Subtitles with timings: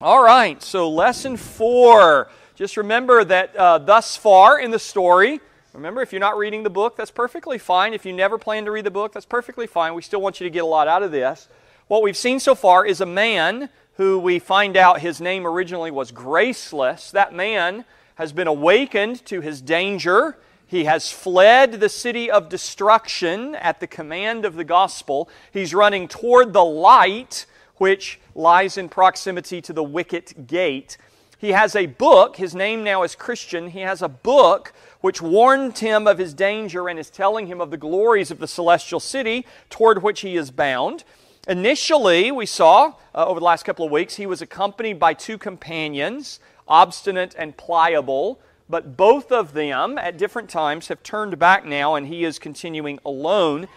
[0.00, 2.28] All right, so lesson four.
[2.54, 5.40] Just remember that uh, thus far in the story,
[5.72, 7.92] remember if you're not reading the book, that's perfectly fine.
[7.92, 9.94] If you never plan to read the book, that's perfectly fine.
[9.94, 11.48] We still want you to get a lot out of this.
[11.88, 15.90] What we've seen so far is a man who we find out his name originally
[15.90, 17.10] was Graceless.
[17.10, 17.84] That man
[18.14, 20.38] has been awakened to his danger.
[20.64, 25.28] He has fled the city of destruction at the command of the gospel.
[25.52, 27.46] He's running toward the light
[27.78, 30.96] which lies in proximity to the wicket gate.
[31.38, 33.70] He has a book, his name now is Christian.
[33.70, 37.70] He has a book which warned him of his danger and is telling him of
[37.70, 41.04] the glories of the celestial city toward which he is bound.
[41.46, 45.38] Initially, we saw uh, over the last couple of weeks, he was accompanied by two
[45.38, 51.94] companions, obstinate and pliable, but both of them at different times have turned back now
[51.94, 53.68] and he is continuing alone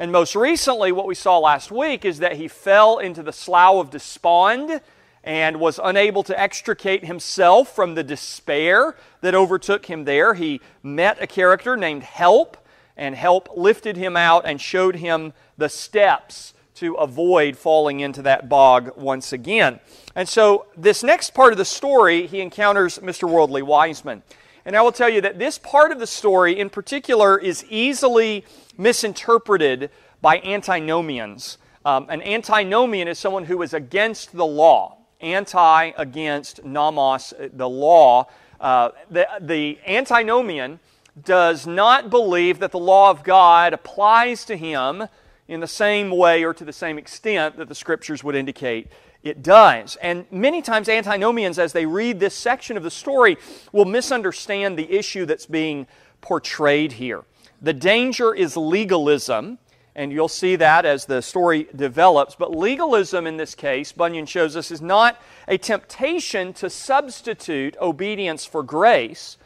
[0.00, 3.76] and most recently, what we saw last week is that he fell into the slough
[3.76, 4.80] of despond
[5.22, 10.32] and was unable to extricate himself from the despair that overtook him there.
[10.32, 12.56] He met a character named Help,
[12.96, 18.48] and Help lifted him out and showed him the steps to avoid falling into that
[18.48, 19.80] bog once again.
[20.14, 23.28] And so, this next part of the story, he encounters Mr.
[23.28, 24.22] Worldly Wiseman.
[24.64, 28.44] And I will tell you that this part of the story in particular is easily
[28.76, 31.58] misinterpreted by antinomians.
[31.84, 38.28] Um, an antinomian is someone who is against the law, anti against nomos, the law.
[38.60, 40.78] Uh, the, the antinomian
[41.24, 45.08] does not believe that the law of God applies to him
[45.48, 48.88] in the same way or to the same extent that the scriptures would indicate
[49.22, 49.96] it does.
[49.96, 53.36] And many times, antinomians, as they read this section of the story,
[53.72, 55.86] will misunderstand the issue that's being
[56.20, 57.24] portrayed here.
[57.60, 59.58] The danger is legalism,
[59.94, 62.34] and you'll see that as the story develops.
[62.34, 68.46] But legalism in this case, Bunyan shows us, is not a temptation to substitute obedience
[68.46, 69.36] for grace.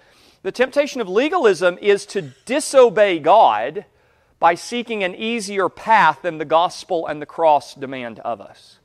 [0.43, 3.87] The temptation of legalism is to disobey God
[4.39, 8.79] by seeking an easier path than the gospel and the cross demand of us.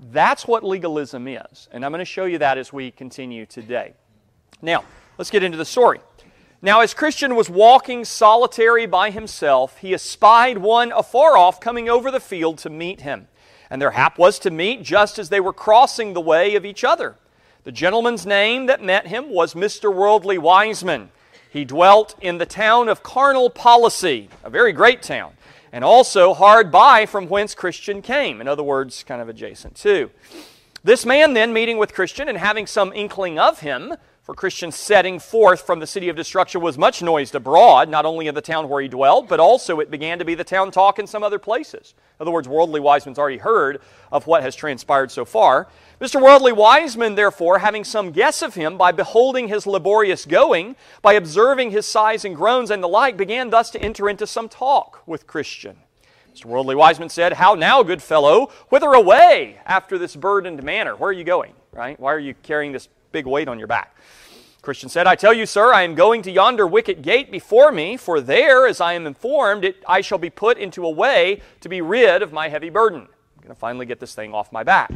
[0.00, 1.68] That's what legalism is.
[1.72, 3.92] And I'm going to show you that as we continue today.
[4.62, 4.84] Now,
[5.18, 6.00] let's get into the story.
[6.62, 12.10] Now, as Christian was walking solitary by himself, he espied one afar off coming over
[12.10, 13.28] the field to meet him.
[13.70, 16.82] And their hap was to meet just as they were crossing the way of each
[16.82, 17.16] other.
[17.64, 19.94] The gentleman's name that met him was Mr.
[19.94, 21.10] Worldly Wiseman.
[21.50, 25.32] He dwelt in the town of Carnal Policy, a very great town,
[25.72, 28.40] and also hard by from whence Christian came.
[28.40, 30.10] In other words, kind of adjacent to.
[30.82, 33.94] This man then, meeting with Christian and having some inkling of him,
[34.30, 38.28] for Christian setting forth from the city of destruction was much noised abroad, not only
[38.28, 41.00] in the town where he dwelt, but also it began to be the town talk
[41.00, 41.94] in some other places.
[41.98, 43.80] In other words, Worldly Wiseman's already heard
[44.12, 45.66] of what has transpired so far.
[46.00, 46.22] Mr.
[46.22, 51.72] Worldly Wiseman, therefore, having some guess of him by beholding his laborious going, by observing
[51.72, 55.26] his sighs and groans and the like, began thus to enter into some talk with
[55.26, 55.76] Christian.
[56.32, 56.44] Mr.
[56.44, 58.52] Worldly Wiseman said, How now, good fellow?
[58.68, 60.94] Whither away after this burdened manner?
[60.94, 61.54] Where are you going?
[61.72, 61.98] Right?
[61.98, 63.96] Why are you carrying this big weight on your back?
[64.60, 67.96] Christian said, I tell you, sir, I am going to yonder wicket gate before me,
[67.96, 71.68] for there, as I am informed, it, I shall be put into a way to
[71.68, 73.00] be rid of my heavy burden.
[73.00, 74.92] I'm going to finally get this thing off my back.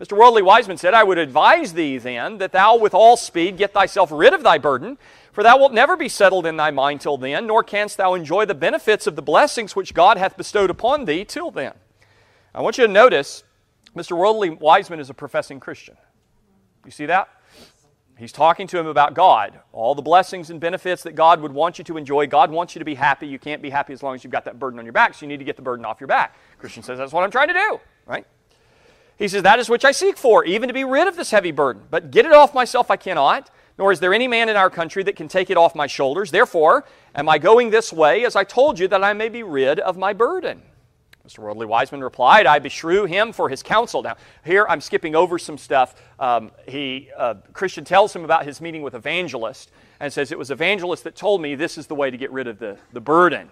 [0.00, 0.16] Mr.
[0.16, 4.10] Worldly Wiseman said, I would advise thee then that thou with all speed get thyself
[4.12, 4.98] rid of thy burden,
[5.32, 8.46] for thou wilt never be settled in thy mind till then, nor canst thou enjoy
[8.46, 11.74] the benefits of the blessings which God hath bestowed upon thee till then.
[12.54, 13.44] I want you to notice
[13.96, 14.16] Mr.
[14.16, 15.96] Worldly Wiseman is a professing Christian.
[16.84, 17.28] You see that?
[18.18, 21.78] He's talking to him about God, all the blessings and benefits that God would want
[21.78, 22.26] you to enjoy.
[22.26, 23.28] God wants you to be happy.
[23.28, 25.24] You can't be happy as long as you've got that burden on your back, so
[25.24, 26.36] you need to get the burden off your back.
[26.58, 28.26] Christian says, That's what I'm trying to do, right?
[29.18, 31.52] He says, That is which I seek for, even to be rid of this heavy
[31.52, 31.84] burden.
[31.90, 35.04] But get it off myself I cannot, nor is there any man in our country
[35.04, 36.32] that can take it off my shoulders.
[36.32, 39.78] Therefore, am I going this way, as I told you, that I may be rid
[39.78, 40.62] of my burden?
[41.28, 41.40] Mr.
[41.40, 44.02] Worldly Wiseman replied, I beshrew him for his counsel.
[44.02, 44.16] Now,
[44.46, 45.94] here I'm skipping over some stuff.
[46.18, 49.70] Um, he, uh, Christian tells him about his meeting with Evangelist
[50.00, 52.46] and says, It was Evangelist that told me this is the way to get rid
[52.46, 53.50] of the, the burden.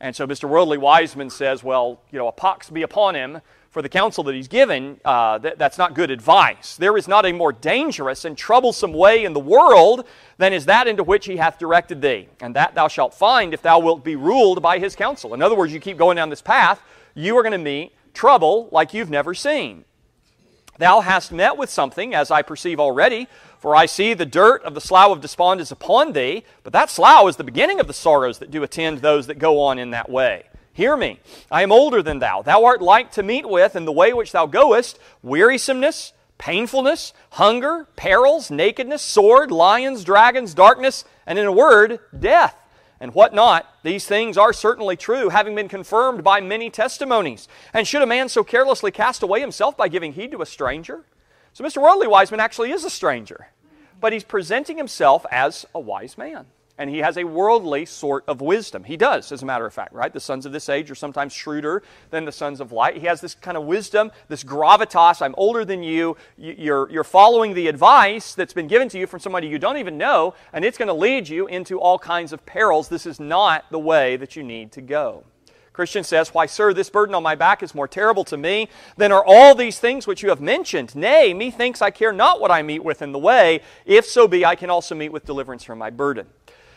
[0.00, 0.48] And so Mr.
[0.48, 4.34] Worldly Wiseman says, Well, you know, a pox be upon him for the counsel that
[4.34, 4.98] he's given.
[5.04, 6.76] Uh, that, that's not good advice.
[6.76, 10.08] There is not a more dangerous and troublesome way in the world
[10.38, 12.28] than is that into which he hath directed thee.
[12.40, 15.34] And that thou shalt find if thou wilt be ruled by his counsel.
[15.34, 16.82] In other words, you keep going down this path
[17.14, 19.84] you are going to meet trouble like you've never seen.
[20.78, 23.28] Thou hast met with something, as I perceive already,
[23.58, 26.90] for I see the dirt of the slough of despond is upon thee, but that
[26.90, 29.90] slough is the beginning of the sorrows that do attend those that go on in
[29.90, 30.44] that way.
[30.72, 31.20] Hear me,
[31.50, 32.42] I am older than thou.
[32.42, 37.86] Thou art like to meet with, in the way which thou goest, wearisomeness, painfulness, hunger,
[37.94, 42.56] perils, nakedness, sword, lions, dragons, darkness, and in a word, death
[43.02, 47.48] and what not, these things are certainly true, having been confirmed by many testimonies.
[47.74, 51.04] And should a man so carelessly cast away himself by giving heed to a stranger?
[51.52, 51.82] So Mr.
[51.82, 53.48] Worldly Wiseman actually is a stranger,
[54.00, 56.46] but he's presenting himself as a wise man
[56.82, 58.82] and he has a worldly sort of wisdom.
[58.82, 60.12] He does, as a matter of fact, right?
[60.12, 62.96] The sons of this age are sometimes shrewder than the sons of light.
[62.96, 65.22] He has this kind of wisdom, this gravitas.
[65.22, 66.16] I'm older than you.
[66.36, 69.96] You're, you're following the advice that's been given to you from somebody you don't even
[69.96, 72.88] know, and it's going to lead you into all kinds of perils.
[72.88, 75.22] This is not the way that you need to go.
[75.72, 79.12] Christian says, Why, sir, this burden on my back is more terrible to me than
[79.12, 80.96] are all these things which you have mentioned.
[80.96, 84.44] Nay, methinks I care not what I meet with in the way, if so be
[84.44, 86.26] I can also meet with deliverance from my burden.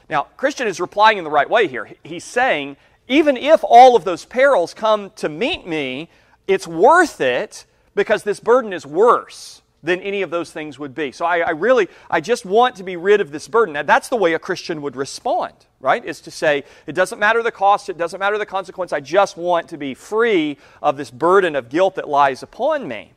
[0.10, 1.90] Now, Christian is replying in the right way here.
[2.04, 6.10] He's saying, even if all of those perils come to meet me,
[6.48, 7.66] it's worth it
[7.96, 11.12] because this burden is worse than any of those things would be.
[11.12, 13.74] So I, I, really, I just want to be rid of this burden.
[13.74, 16.04] Now, that's the way a Christian would respond, right?
[16.04, 19.38] Is to say, it doesn't matter the cost, it doesn't matter the consequence, I just
[19.38, 23.14] want to be free of this burden of guilt that lies upon me.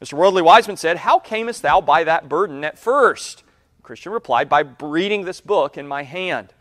[0.00, 0.12] Mr.
[0.14, 3.42] Worldly Wiseman said, How camest thou by that burden at first?
[3.86, 6.52] Christian replied, By reading this book in my hand.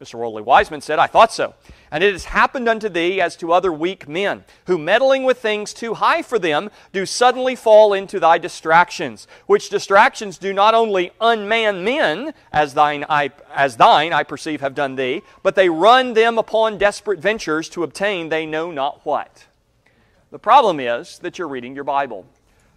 [0.00, 0.16] Mr.
[0.16, 1.54] Worldly Wiseman said, I thought so.
[1.92, 5.72] And it has happened unto thee as to other weak men, who meddling with things
[5.72, 11.12] too high for them, do suddenly fall into thy distractions, which distractions do not only
[11.20, 16.14] unman men, as thine I, as thine, I perceive, have done thee, but they run
[16.14, 19.46] them upon desperate ventures to obtain they know not what.
[20.32, 22.26] The problem is that you're reading your Bible.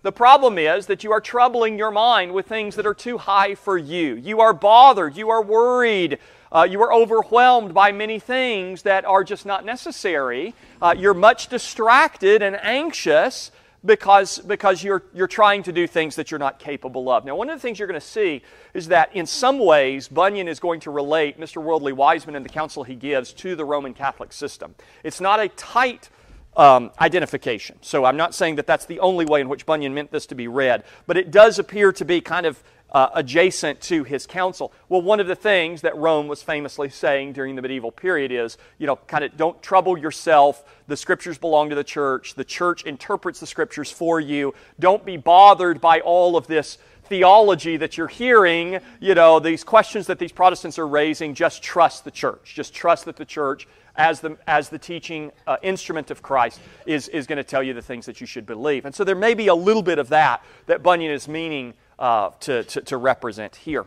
[0.05, 3.55] The problem is that you are troubling your mind with things that are too high
[3.55, 4.13] for you.
[4.13, 5.17] You are bothered.
[5.17, 6.19] You are worried.
[6.51, 10.53] Uh, you are overwhelmed by many things that are just not necessary.
[10.79, 13.49] Uh, you're much distracted and anxious
[13.83, 17.25] because, because you're, you're trying to do things that you're not capable of.
[17.25, 18.43] Now, one of the things you're going to see
[18.75, 21.63] is that in some ways, Bunyan is going to relate Mr.
[21.63, 24.75] Worldly Wiseman and the counsel he gives to the Roman Catholic system.
[25.03, 26.11] It's not a tight
[26.55, 27.77] um, identification.
[27.81, 30.35] So I'm not saying that that's the only way in which Bunyan meant this to
[30.35, 34.71] be read, but it does appear to be kind of uh, adjacent to his counsel.
[34.87, 38.57] Well, one of the things that Rome was famously saying during the medieval period is,
[38.77, 40.63] you know, kind of don't trouble yourself.
[40.87, 42.35] The scriptures belong to the church.
[42.35, 44.53] The church interprets the scriptures for you.
[44.79, 50.07] Don't be bothered by all of this theology that you're hearing, you know, these questions
[50.07, 51.33] that these Protestants are raising.
[51.33, 52.53] Just trust the church.
[52.55, 57.07] Just trust that the church as the, as the teaching uh, instrument of Christ is,
[57.09, 58.85] is going to tell you the things that you should believe.
[58.85, 62.31] And so there may be a little bit of that that Bunyan is meaning uh,
[62.41, 63.85] to, to, to represent here.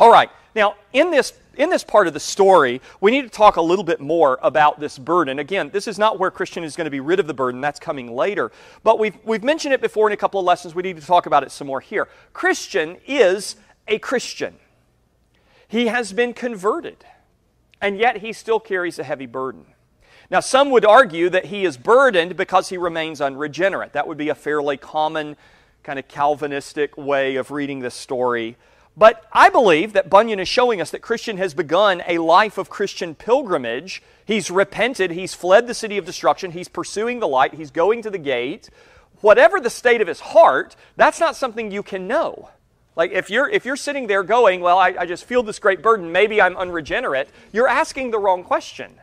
[0.00, 3.56] All right, now in this, in this part of the story, we need to talk
[3.56, 5.40] a little bit more about this burden.
[5.40, 7.80] Again, this is not where Christian is going to be rid of the burden, that's
[7.80, 8.52] coming later.
[8.84, 10.72] But we've, we've mentioned it before in a couple of lessons.
[10.74, 12.06] We need to talk about it some more here.
[12.32, 13.56] Christian is
[13.88, 14.54] a Christian,
[15.66, 17.04] he has been converted
[17.80, 19.66] and yet he still carries a heavy burden.
[20.30, 23.94] Now, some would argue that he is burdened because he remains unregenerate.
[23.94, 25.36] That would be a fairly common
[25.82, 28.56] kind of Calvinistic way of reading this story.
[28.94, 32.68] But I believe that Bunyan is showing us that Christian has begun a life of
[32.68, 34.02] Christian pilgrimage.
[34.24, 38.10] He's repented, he's fled the city of destruction, he's pursuing the light, he's going to
[38.10, 38.68] the gate.
[39.20, 42.50] Whatever the state of his heart, that's not something you can know.
[42.98, 45.82] Like if you're if you're sitting there going, well, I, I just feel this great
[45.82, 49.00] burden, maybe I'm unregenerate, you're asking the wrong question.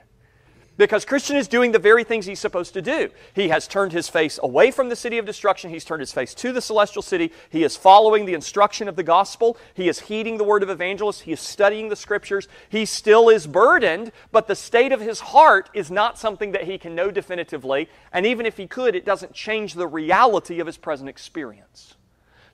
[0.78, 3.10] Because Christian is doing the very things he's supposed to do.
[3.34, 5.70] He has turned his face away from the city of destruction.
[5.70, 7.32] He's turned his face to the celestial city.
[7.50, 9.56] He is following the instruction of the gospel.
[9.74, 11.22] He is heeding the word of evangelists.
[11.22, 12.50] He is studying the scriptures.
[12.68, 16.78] He still is burdened, but the state of his heart is not something that he
[16.78, 17.88] can know definitively.
[18.12, 21.96] And even if he could, it doesn't change the reality of his present experience.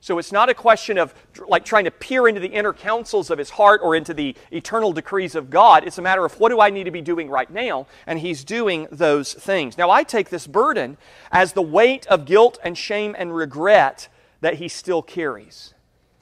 [0.02, 1.14] So it's not a question of
[1.46, 4.92] like trying to peer into the inner counsels of his heart or into the eternal
[4.92, 5.84] decrees of God.
[5.86, 7.86] It's a matter of what do I need to be doing right now?
[8.04, 9.78] And he's doing those things.
[9.78, 10.96] Now I take this burden
[11.30, 14.08] as the weight of guilt and shame and regret
[14.40, 15.72] that he still carries.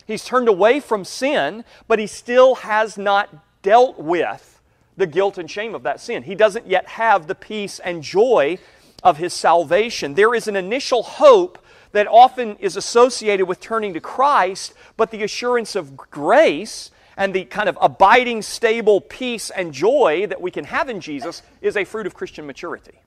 [0.06, 4.60] He's turned away from sin, but he still has not dealt with
[4.98, 6.24] the guilt and shame of that sin.
[6.24, 8.58] He doesn't yet have the peace and joy
[9.02, 10.16] of his salvation.
[10.16, 15.22] There is an initial hope that often is associated with turning to Christ, but the
[15.22, 20.64] assurance of grace and the kind of abiding, stable peace and joy that we can
[20.64, 23.00] have in Jesus is a fruit of Christian maturity.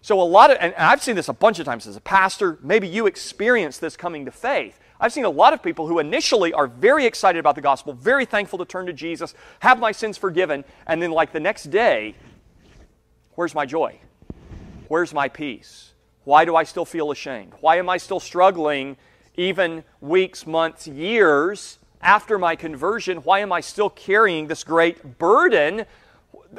[0.00, 2.58] So, a lot of, and I've seen this a bunch of times as a pastor,
[2.60, 4.78] maybe you experience this coming to faith.
[5.00, 8.24] I've seen a lot of people who initially are very excited about the gospel, very
[8.24, 12.16] thankful to turn to Jesus, have my sins forgiven, and then, like the next day,
[13.34, 13.98] where's my joy?
[14.88, 15.91] Where's my peace?
[16.24, 17.52] Why do I still feel ashamed?
[17.60, 18.96] Why am I still struggling
[19.36, 25.86] even weeks, months, years after my conversion, why am I still carrying this great burden?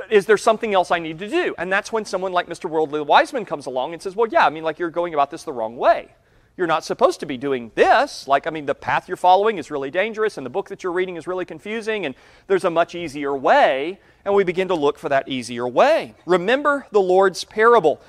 [0.09, 1.53] Is there something else I need to do?
[1.57, 2.69] And that's when someone like Mr.
[2.69, 5.43] Worldly Wiseman comes along and says, Well, yeah, I mean, like you're going about this
[5.43, 6.09] the wrong way.
[6.55, 8.27] You're not supposed to be doing this.
[8.27, 10.91] Like, I mean, the path you're following is really dangerous, and the book that you're
[10.91, 12.13] reading is really confusing, and
[12.45, 13.99] there's a much easier way.
[14.23, 16.13] And we begin to look for that easier way.
[16.27, 17.99] Remember the Lord's parable.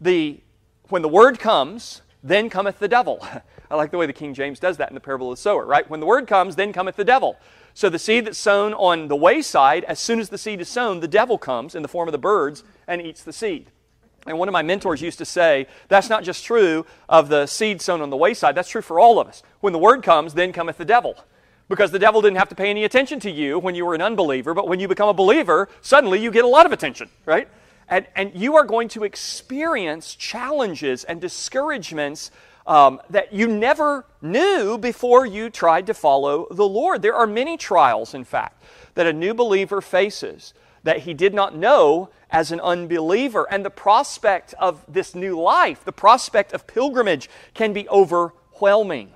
[0.00, 0.40] The,
[0.92, 3.26] when the word comes, then cometh the devil.
[3.70, 5.64] I like the way the King James does that in the parable of the sower,
[5.64, 5.88] right?
[5.88, 7.38] When the word comes, then cometh the devil.
[7.72, 11.00] So the seed that's sown on the wayside, as soon as the seed is sown,
[11.00, 13.70] the devil comes in the form of the birds and eats the seed.
[14.26, 17.80] And one of my mentors used to say, that's not just true of the seed
[17.80, 19.42] sown on the wayside, that's true for all of us.
[19.60, 21.16] When the word comes, then cometh the devil.
[21.70, 24.02] Because the devil didn't have to pay any attention to you when you were an
[24.02, 27.48] unbeliever, but when you become a believer, suddenly you get a lot of attention, right?
[27.92, 32.30] And, and you are going to experience challenges and discouragements
[32.66, 37.02] um, that you never knew before you tried to follow the Lord.
[37.02, 38.62] There are many trials, in fact,
[38.94, 43.46] that a new believer faces that he did not know as an unbeliever.
[43.50, 49.10] And the prospect of this new life, the prospect of pilgrimage, can be overwhelming.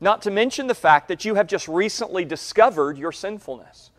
[0.00, 3.92] Not to mention the fact that you have just recently discovered your sinfulness.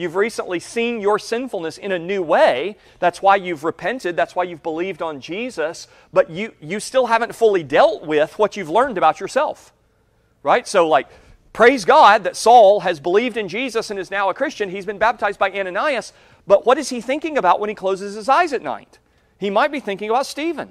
[0.00, 2.78] You've recently seen your sinfulness in a new way.
[3.00, 4.16] That's why you've repented.
[4.16, 5.88] That's why you've believed on Jesus.
[6.10, 9.74] But you, you still haven't fully dealt with what you've learned about yourself.
[10.42, 10.66] Right?
[10.66, 11.08] So, like,
[11.52, 14.70] praise God that Saul has believed in Jesus and is now a Christian.
[14.70, 16.14] He's been baptized by Ananias.
[16.46, 18.98] But what is he thinking about when he closes his eyes at night?
[19.36, 20.70] He might be thinking about Stephen.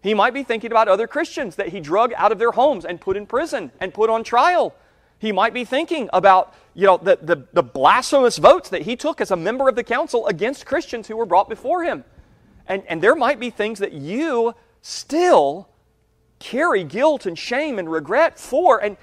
[0.00, 3.02] He might be thinking about other Christians that he drug out of their homes and
[3.02, 4.74] put in prison and put on trial.
[5.18, 9.20] He might be thinking about you know, the, the, the blasphemous votes that he took
[9.20, 12.04] as a member of the council against Christians who were brought before him.
[12.68, 15.68] And, and there might be things that you still
[16.38, 18.82] carry guilt and shame and regret for.
[18.82, 18.98] And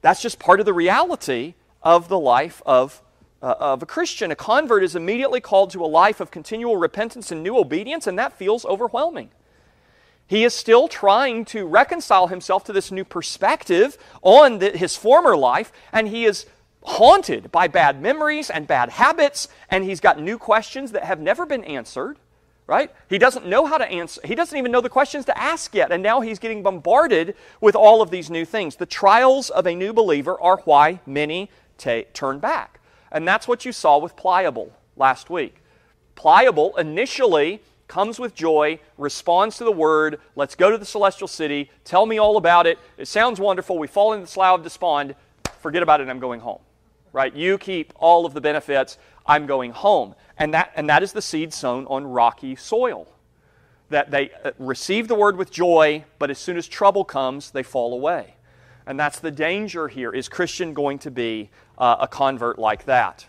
[0.00, 3.02] that's just part of the reality of the life of,
[3.42, 4.30] uh, of a Christian.
[4.30, 8.16] A convert is immediately called to a life of continual repentance and new obedience, and
[8.18, 9.30] that feels overwhelming.
[10.30, 15.36] He is still trying to reconcile himself to this new perspective on the, his former
[15.36, 16.46] life, and he is
[16.84, 21.46] haunted by bad memories and bad habits, and he's got new questions that have never
[21.46, 22.16] been answered,
[22.68, 22.92] right?
[23.08, 25.90] He doesn't know how to answer, he doesn't even know the questions to ask yet,
[25.90, 28.76] and now he's getting bombarded with all of these new things.
[28.76, 32.78] The trials of a new believer are why many ta- turn back.
[33.10, 35.56] And that's what you saw with Pliable last week.
[36.14, 41.68] Pliable initially comes with joy, responds to the word, let's go to the celestial city,
[41.84, 42.78] tell me all about it.
[42.96, 43.78] It sounds wonderful.
[43.78, 45.16] We fall into the slough of despond.
[45.58, 46.60] Forget about it, I'm going home.
[47.12, 47.34] Right?
[47.34, 50.14] You keep all of the benefits, I'm going home.
[50.38, 53.08] And that, and that is the seed sown on rocky soil.
[53.88, 57.64] That they uh, receive the word with joy, but as soon as trouble comes, they
[57.64, 58.36] fall away.
[58.86, 60.12] And that's the danger here.
[60.12, 63.26] Is Christian going to be uh, a convert like that?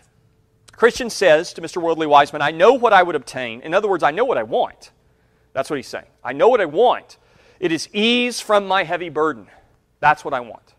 [0.72, 1.80] Christian says to Mr.
[1.80, 3.60] Worldly Wiseman, I know what I would obtain.
[3.60, 4.90] In other words, I know what I want.
[5.52, 6.06] That's what he's saying.
[6.24, 7.18] I know what I want.
[7.60, 9.46] It is ease from my heavy burden.
[10.00, 10.74] That's what I want.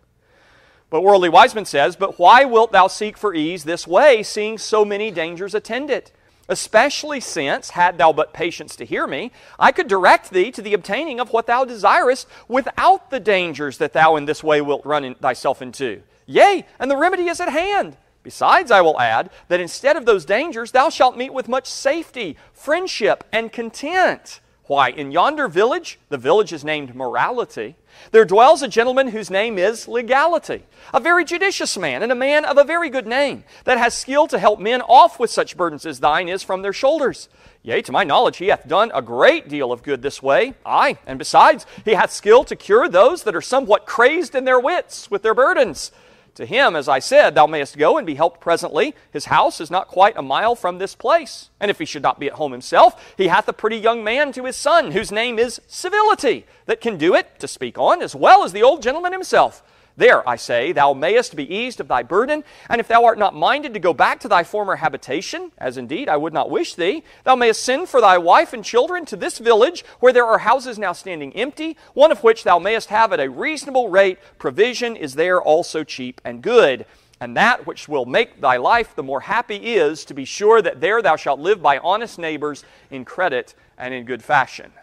[0.90, 4.84] But Worldly Wiseman says, But why wilt thou seek for ease this way, seeing so
[4.84, 6.12] many dangers attend it?
[6.50, 10.74] Especially since, had thou but patience to hear me, I could direct thee to the
[10.74, 15.06] obtaining of what thou desirest without the dangers that thou in this way wilt run
[15.06, 16.04] in thyself into.
[16.26, 17.96] Yea, and the remedy is at hand.
[18.24, 22.38] Besides, I will add that instead of those dangers, thou shalt meet with much safety,
[22.54, 24.40] friendship, and content.
[24.66, 27.76] Why, in yonder village, the village is named Morality,
[28.12, 30.64] there dwells a gentleman whose name is Legality,
[30.94, 34.28] a very judicious man, and a man of a very good name, that has skill
[34.28, 37.30] to help men off with such burdens as thine is from their shoulders.
[37.62, 40.54] Yea, to my knowledge, he hath done a great deal of good this way.
[40.66, 44.60] Aye, and besides, he hath skill to cure those that are somewhat crazed in their
[44.60, 45.92] wits with their burdens.
[46.36, 48.96] To him, as I said, thou mayest go and be helped presently.
[49.12, 51.50] His house is not quite a mile from this place.
[51.60, 54.32] And if he should not be at home himself, he hath a pretty young man
[54.34, 58.16] to his son, whose name is Civility, that can do it, to speak on, as
[58.16, 59.62] well as the old gentleman himself.
[59.96, 63.36] There, I say, thou mayest be eased of thy burden, and if thou art not
[63.36, 67.04] minded to go back to thy former habitation, as indeed I would not wish thee,
[67.24, 70.80] thou mayest send for thy wife and children to this village, where there are houses
[70.80, 74.18] now standing empty, one of which thou mayest have at a reasonable rate.
[74.40, 76.88] Provision is there also cheap and good.
[77.20, 80.82] And that which will make thy life the more happy is to be sure that
[80.82, 84.74] there thou shalt live by honest neighbors in credit and in good fashion.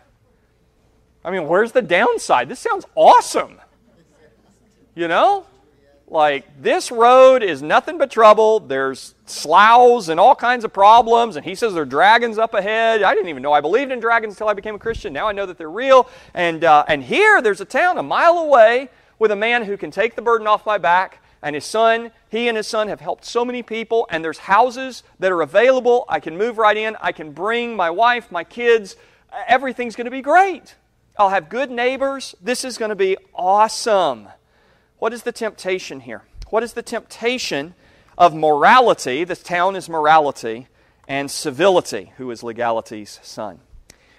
[1.25, 2.49] I mean, where's the downside?
[2.49, 3.61] This sounds awesome.
[4.95, 5.47] You know?
[6.07, 8.59] Like, this road is nothing but trouble.
[8.59, 11.37] There's sloughs and all kinds of problems.
[11.37, 13.03] And he says there are dragons up ahead.
[13.03, 15.13] I didn't even know I believed in dragons until I became a Christian.
[15.13, 16.09] Now I know that they're real.
[16.35, 18.89] And, uh, and here, there's a town a mile away
[19.21, 22.49] with a man who can take the burden off my back and his son, he
[22.49, 26.05] and his son have helped so many people, and there's houses that are available.
[26.09, 26.97] I can move right in.
[27.01, 28.97] I can bring my wife, my kids.
[29.47, 30.75] Everything's going to be great.
[31.19, 32.35] I'll have good neighbors.
[32.43, 34.29] This is going to be awesome.
[35.01, 36.23] What is the temptation here?
[36.51, 37.75] What is the temptation
[38.19, 39.25] of morality?
[39.25, 40.69] This town is morality,
[41.09, 43.61] and civility, who is legality's son.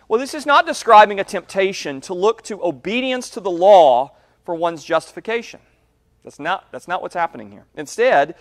[0.07, 4.55] Well, this is not describing a temptation to look to obedience to the law for
[4.55, 5.59] one's justification.
[6.23, 7.65] That's not, that's not what's happening here.
[7.75, 8.33] Instead,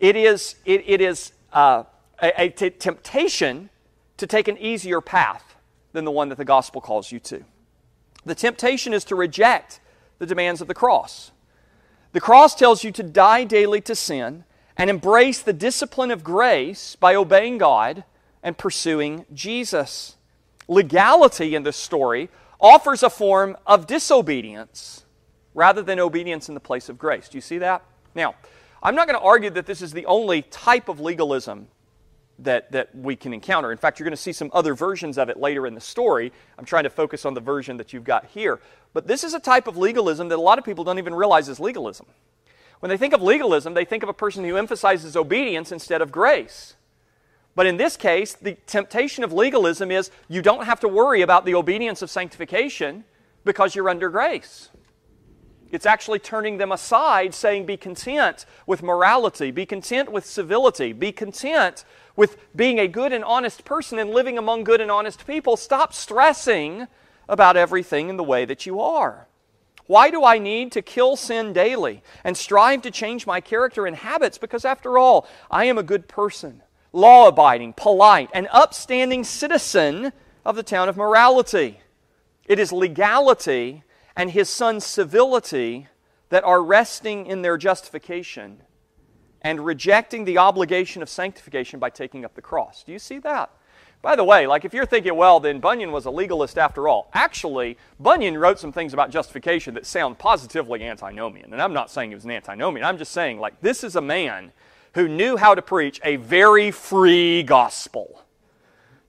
[0.00, 1.84] it is, it, it is uh,
[2.22, 3.68] a, a t- temptation
[4.16, 5.56] to take an easier path
[5.92, 7.44] than the one that the gospel calls you to.
[8.24, 9.80] The temptation is to reject
[10.18, 11.32] the demands of the cross.
[12.16, 14.44] The cross tells you to die daily to sin
[14.78, 18.04] and embrace the discipline of grace by obeying God
[18.42, 20.16] and pursuing Jesus.
[20.66, 25.04] Legality in this story offers a form of disobedience
[25.52, 27.28] rather than obedience in the place of grace.
[27.28, 27.84] Do you see that?
[28.14, 28.34] Now,
[28.82, 31.68] I'm not going to argue that this is the only type of legalism
[32.40, 33.72] that, that we can encounter.
[33.72, 36.32] In fact, you're going to see some other versions of it later in the story.
[36.58, 38.60] I'm trying to focus on the version that you've got here.
[38.92, 41.48] But this is a type of legalism that a lot of people don't even realize
[41.48, 42.06] is legalism.
[42.80, 46.12] When they think of legalism, they think of a person who emphasizes obedience instead of
[46.12, 46.74] grace.
[47.54, 51.46] But in this case, the temptation of legalism is you don't have to worry about
[51.46, 53.04] the obedience of sanctification
[53.44, 54.68] because you're under grace.
[55.72, 61.12] It's actually turning them aside, saying, Be content with morality, be content with civility, be
[61.12, 61.84] content
[62.16, 65.56] with being a good and honest person and living among good and honest people.
[65.56, 66.88] Stop stressing
[67.28, 69.28] about everything in the way that you are.
[69.86, 73.94] Why do I need to kill sin daily and strive to change my character and
[73.94, 74.38] habits?
[74.38, 80.12] Because after all, I am a good person, law abiding, polite, and upstanding citizen
[80.44, 81.80] of the town of morality.
[82.46, 83.84] It is legality
[84.16, 85.88] and his son's civility
[86.30, 88.62] that are resting in their justification
[89.42, 92.82] and rejecting the obligation of sanctification by taking up the cross.
[92.82, 93.50] Do you see that?
[94.02, 97.10] By the way, like if you're thinking, well, then Bunyan was a legalist after all.
[97.12, 101.52] Actually, Bunyan wrote some things about justification that sound positively antinomian.
[101.52, 102.84] And I'm not saying he was an antinomian.
[102.86, 104.52] I'm just saying, like, this is a man
[104.94, 108.22] who knew how to preach a very free gospel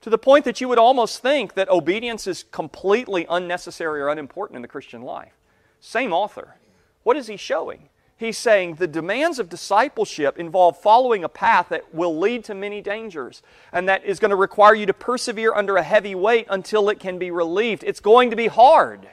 [0.00, 4.56] to the point that you would almost think that obedience is completely unnecessary or unimportant
[4.56, 5.32] in the Christian life.
[5.80, 6.56] Same author.
[7.02, 7.88] What is he showing?
[8.18, 12.80] He's saying the demands of discipleship involve following a path that will lead to many
[12.80, 16.88] dangers and that is going to require you to persevere under a heavy weight until
[16.88, 17.84] it can be relieved.
[17.84, 19.08] It's going to be hard.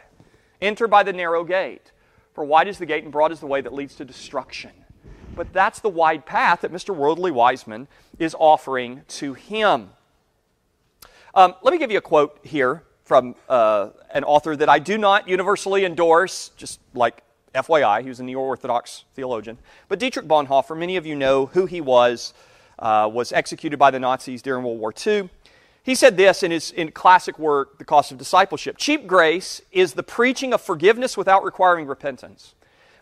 [0.60, 1.92] Enter by the narrow gate.
[2.34, 4.72] For wide is the gate and broad is the way that leads to destruction.
[5.36, 6.96] But that's the wide path that Mr.
[6.96, 7.88] Worldly Wiseman
[8.18, 9.92] is offering to him.
[11.36, 14.98] Um, let me give you a quote here from uh, an author that I do
[14.98, 17.22] not universally endorse, just like
[17.56, 19.58] FYI, he was a neo Orthodox theologian.
[19.88, 22.34] But Dietrich Bonhoeffer, many of you know who he was,
[22.78, 25.30] uh, was executed by the Nazis during World War II.
[25.82, 29.94] He said this in his in classic work, The Cost of Discipleship Cheap grace is
[29.94, 32.56] the preaching of forgiveness without requiring repentance.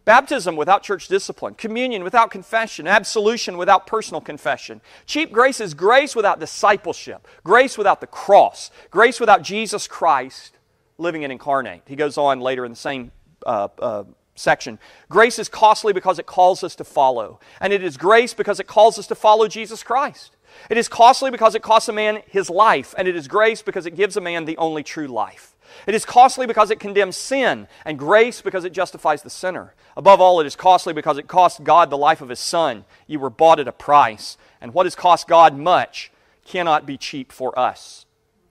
[0.06, 4.82] Baptism without church discipline, communion without confession, absolution without personal confession.
[5.06, 10.58] Cheap grace is grace without discipleship, grace without the cross, grace without Jesus Christ
[10.98, 11.84] living and incarnate.
[11.86, 13.12] He goes on later in the same
[13.46, 14.04] uh, uh,
[14.36, 14.80] section.
[15.10, 18.68] Grace is costly because it calls us to follow, and it is grace because it
[18.68, 20.36] calls us to follow Jesus Christ.
[20.70, 23.86] It is costly because it costs a man his life, and it is grace because
[23.86, 25.56] it gives a man the only true life.
[25.88, 29.74] It is costly because it condemns sin, and grace because it justifies the sinner.
[29.98, 32.86] Above all, it is costly because it cost God the life of his Son.
[33.08, 36.12] You were bought at a price, and what has cost God much
[36.46, 38.06] cannot be cheap for us.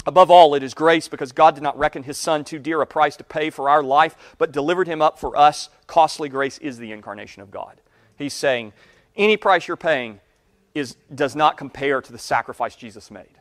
[0.07, 2.87] Above all, it is grace because God did not reckon his Son too dear a
[2.87, 5.69] price to pay for our life, but delivered him up for us.
[5.87, 7.81] Costly grace is the incarnation of God.
[8.17, 8.73] He's saying,
[9.17, 10.21] any price you're paying
[10.75, 13.39] is, does not compare to the sacrifice Jesus made.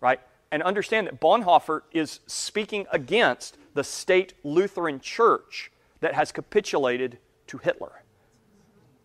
[0.00, 0.20] Right?
[0.52, 7.56] and understand that Bonhoeffer is speaking against the state Lutheran church that has capitulated to
[7.56, 8.02] Hitler,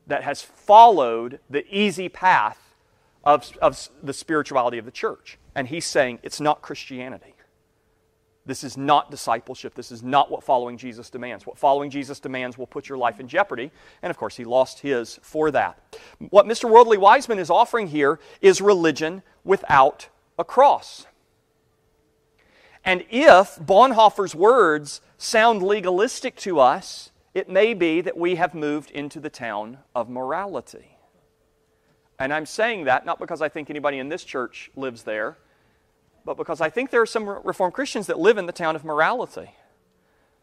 [0.05, 2.75] that has followed the easy path
[3.23, 5.37] of, of the spirituality of the church.
[5.57, 7.33] And he's saying it's not Christianity.
[8.45, 9.73] This is not discipleship.
[9.73, 11.47] This is not what following Jesus demands.
[11.47, 13.71] What following Jesus demands will put your life in jeopardy.
[14.03, 15.97] And of course, he lost his for that.
[16.29, 16.69] What Mr.
[16.69, 21.07] Worldly Wiseman is offering here is religion without a cross.
[22.85, 28.91] And if Bonhoeffer's words sound legalistic to us, it may be that we have moved
[28.91, 30.99] into the town of morality.
[32.19, 35.37] And I'm saying that not because I think anybody in this church lives there,
[36.27, 38.83] but because I think there are some Reformed Christians that live in the town of
[38.83, 39.49] morality,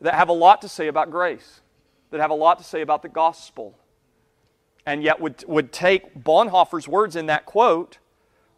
[0.01, 1.61] that have a lot to say about grace,
[2.11, 3.79] that have a lot to say about the gospel.
[4.87, 7.99] And yet would, would take Bonhoeffer's words in that quote,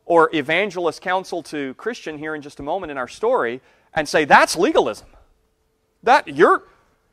[0.05, 3.61] or evangelist counsel to Christian here in just a moment in our story,
[3.93, 5.09] and say, that's legalism.
[6.05, 6.63] That you're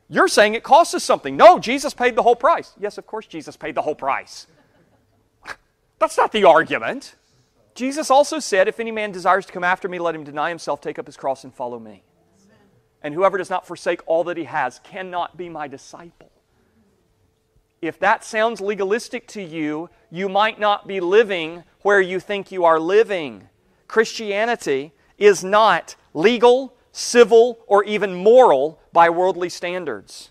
[0.08, 1.36] you're saying it costs us something.
[1.36, 2.72] No, Jesus paid the whole price.
[2.78, 4.46] Yes, of course Jesus paid the whole price.
[5.98, 7.16] That's not the argument.
[7.74, 10.80] Jesus also said, If any man desires to come after me, let him deny himself,
[10.80, 12.04] take up his cross, and follow me.
[13.02, 16.30] And whoever does not forsake all that he has cannot be my disciple.
[17.82, 22.64] If that sounds legalistic to you, you might not be living where you think you
[22.64, 23.48] are living.
[23.88, 30.30] Christianity is not legal, civil, or even moral by worldly standards.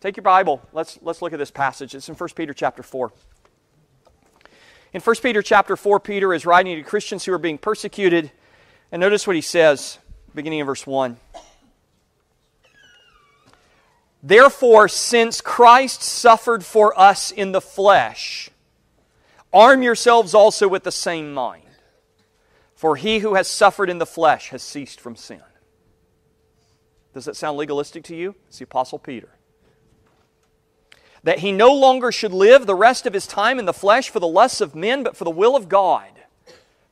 [0.00, 0.62] Take your Bible.
[0.72, 1.94] Let's, let's look at this passage.
[1.94, 3.12] It's in 1 Peter chapter 4.
[4.92, 8.30] In 1 Peter chapter 4, Peter is writing to Christians who are being persecuted.
[8.90, 9.98] And notice what he says,
[10.34, 11.18] beginning in verse 1.
[14.22, 18.50] Therefore, since Christ suffered for us in the flesh,
[19.52, 21.64] arm yourselves also with the same mind.
[22.74, 25.42] For he who has suffered in the flesh has ceased from sin.
[27.12, 28.34] Does that sound legalistic to you?
[28.48, 29.37] It's the Apostle Peter.
[31.22, 34.20] That he no longer should live the rest of his time in the flesh for
[34.20, 36.10] the lusts of men, but for the will of God.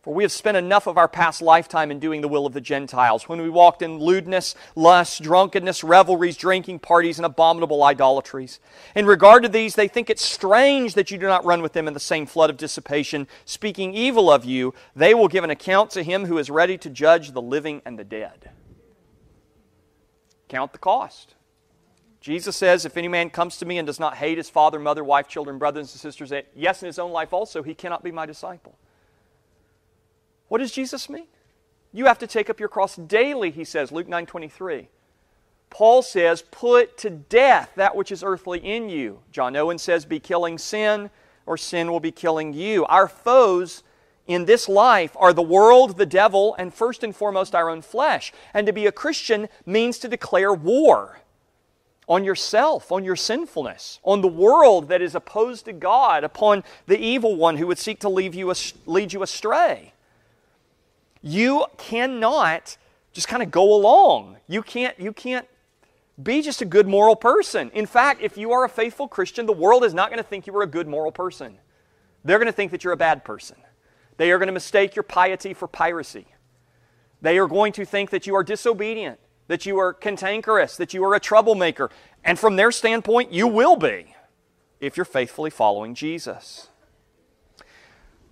[0.03, 2.61] For we have spent enough of our past lifetime in doing the will of the
[2.61, 8.61] Gentiles, when we walked in lewdness, lust, drunkenness, revelries, drinking parties, and abominable idolatries.
[8.95, 11.89] In regard to these, they think it strange that you do not run with them
[11.89, 14.75] in the same flood of dissipation, speaking evil of you.
[14.95, 17.99] They will give an account to him who is ready to judge the living and
[17.99, 18.51] the dead.
[20.49, 21.36] Count the cost.
[22.27, 25.05] Jesus says, If any man comes to me and does not hate his father, mother,
[25.05, 28.11] wife, children, brothers, and sisters, eh, yes, in his own life also, he cannot be
[28.11, 28.77] my disciple.
[30.49, 31.29] What does Jesus mean?
[31.93, 34.89] You have to take up your cross daily, he says, Luke 9 23.
[35.71, 39.21] Paul says, Put to death that which is earthly in you.
[39.31, 41.11] John Owen says, Be killing sin,
[41.47, 42.87] or sin will be killing you.
[42.87, 43.85] Our foes
[44.27, 48.33] in this life are the world, the devil, and first and foremost our own flesh.
[48.53, 51.21] And to be a Christian means to declare war
[52.09, 56.99] on yourself, on your sinfulness, on the world that is opposed to God, upon the
[56.99, 58.53] evil one who would seek to lead you,
[58.87, 59.93] lead you astray.
[61.23, 62.77] You cannot
[63.13, 64.37] just kind of go along.
[64.47, 65.49] You can't, you can't
[66.23, 67.71] be just a good moral person.
[67.75, 70.47] In fact, if you are a faithful Christian, the world is not going to think
[70.47, 71.59] you are a good moral person.
[72.25, 73.57] They're going to think that you're a bad person.
[74.17, 76.27] They are going to mistake your piety for piracy.
[77.21, 81.05] They are going to think that you are disobedient, that you are cantankerous, that you
[81.05, 81.91] are a troublemaker.
[82.25, 84.15] And from their standpoint, you will be
[84.81, 86.69] if you're faithfully following Jesus.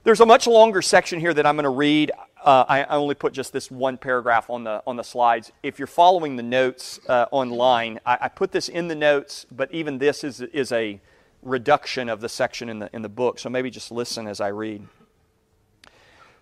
[0.02, 2.12] There's a much longer section here that I'm going to read.
[2.44, 5.50] Uh, I only put just this one paragraph on the, on the slides.
[5.62, 9.72] If you're following the notes uh, online, I, I, put this in the notes, but
[9.72, 11.00] even this is, is a
[11.40, 13.38] reduction of the section in the, in the book.
[13.38, 14.86] So maybe just listen as I read.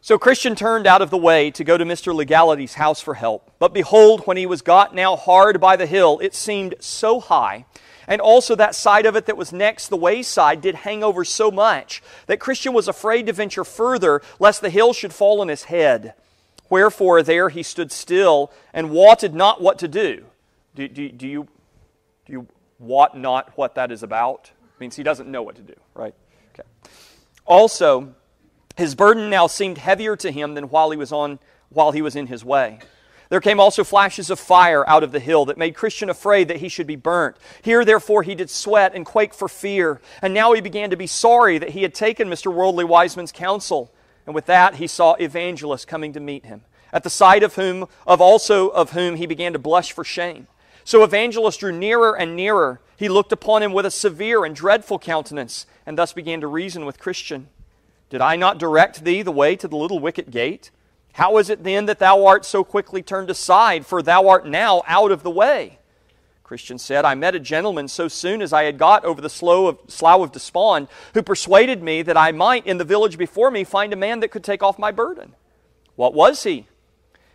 [0.03, 2.15] So Christian turned out of the way to go to Mr.
[2.15, 3.51] Legality's house for help.
[3.59, 7.65] But behold, when he was got now hard by the hill, it seemed so high
[8.07, 11.51] and also, that side of it that was next the wayside did hang over so
[11.51, 15.65] much that Christian was afraid to venture further, lest the hill should fall on his
[15.65, 16.15] head.
[16.69, 20.25] Wherefore, there he stood still and wotted not what to do.
[20.75, 21.49] Do, do, do, you,
[22.27, 22.47] do you
[22.79, 24.51] wot not what that is about?
[24.53, 26.15] It means he doesn't know what to do, right?
[26.55, 26.69] Okay.
[27.45, 28.15] Also,
[28.77, 32.17] his burden now seemed heavier to him than while he was on while he was
[32.17, 32.81] in his way.
[33.33, 36.59] There came also flashes of fire out of the hill that made Christian afraid that
[36.59, 37.39] he should be burnt.
[37.63, 40.03] Here, therefore, he did sweat and quake for fear.
[40.21, 42.53] And now he began to be sorry that he had taken Mr.
[42.53, 43.91] Worldly Wiseman's counsel.
[44.27, 46.61] And with that, he saw Evangelist coming to meet him,
[46.93, 50.47] at the sight of whom, of also of whom he began to blush for shame.
[50.85, 52.83] So Evangelist drew nearer and nearer.
[52.99, 56.85] He looked upon him with a severe and dreadful countenance, and thus began to reason
[56.85, 57.49] with Christian.
[58.13, 60.71] Did I not direct thee the way to the little wicket gate?
[61.15, 64.83] How is it then that thou art so quickly turned aside, for thou art now
[64.87, 65.79] out of the way?
[66.45, 69.81] Christian said, I met a gentleman so soon as I had got over the slough
[69.81, 73.65] of, slough of despond, who persuaded me that I might in the village before me
[73.65, 75.35] find a man that could take off my burden.
[75.97, 76.67] What was he?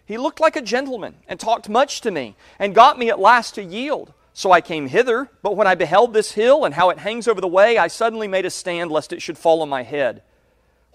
[0.06, 3.56] He looked like a gentleman, and talked much to me, and got me at last
[3.56, 4.14] to yield.
[4.32, 7.42] So I came hither, but when I beheld this hill and how it hangs over
[7.42, 10.22] the way, I suddenly made a stand lest it should fall on my head.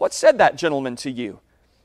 [0.03, 1.39] What said that gentleman to you?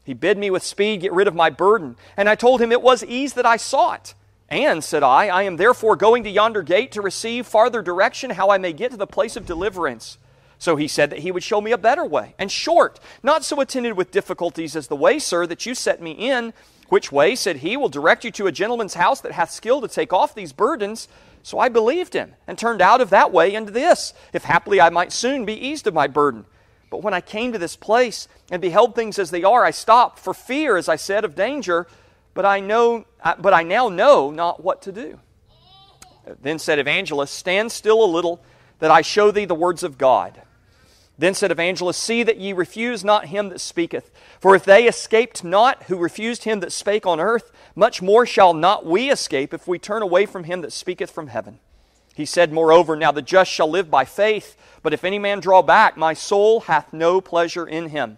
[0.04, 2.82] He bid me with speed get rid of my burden, and I told him it
[2.82, 4.16] was ease that I sought.
[4.50, 8.50] And, said I, I am therefore going to yonder gate to receive farther direction how
[8.50, 10.18] I may get to the place of deliverance.
[10.58, 13.62] So he said that he would show me a better way, and short, not so
[13.62, 16.56] attended with difficulties as the way, sir, that you set me in.
[16.90, 19.88] Which way, said he, will direct you to a gentleman's house that hath skill to
[19.88, 21.08] take off these burdens.
[21.44, 24.90] So I believed him, and turned out of that way into this, if haply I
[24.90, 26.46] might soon be eased of my burden.
[26.90, 30.20] But when I came to this place and beheld things as they are, I stopped
[30.20, 31.88] for fear, as I said, of danger.
[32.34, 33.06] But I know,
[33.40, 35.20] but I now know not what to do.
[36.42, 38.42] Then said Evangelist, Stand still a little,
[38.80, 40.42] that I show thee the words of God.
[41.18, 44.12] Then said Evangelist, See that ye refuse not him that speaketh.
[44.40, 48.54] For if they escaped not who refused him that spake on earth, much more shall
[48.54, 51.60] not we escape if we turn away from him that speaketh from heaven.
[52.18, 55.62] He said, Moreover, now the just shall live by faith, but if any man draw
[55.62, 58.18] back, my soul hath no pleasure in him.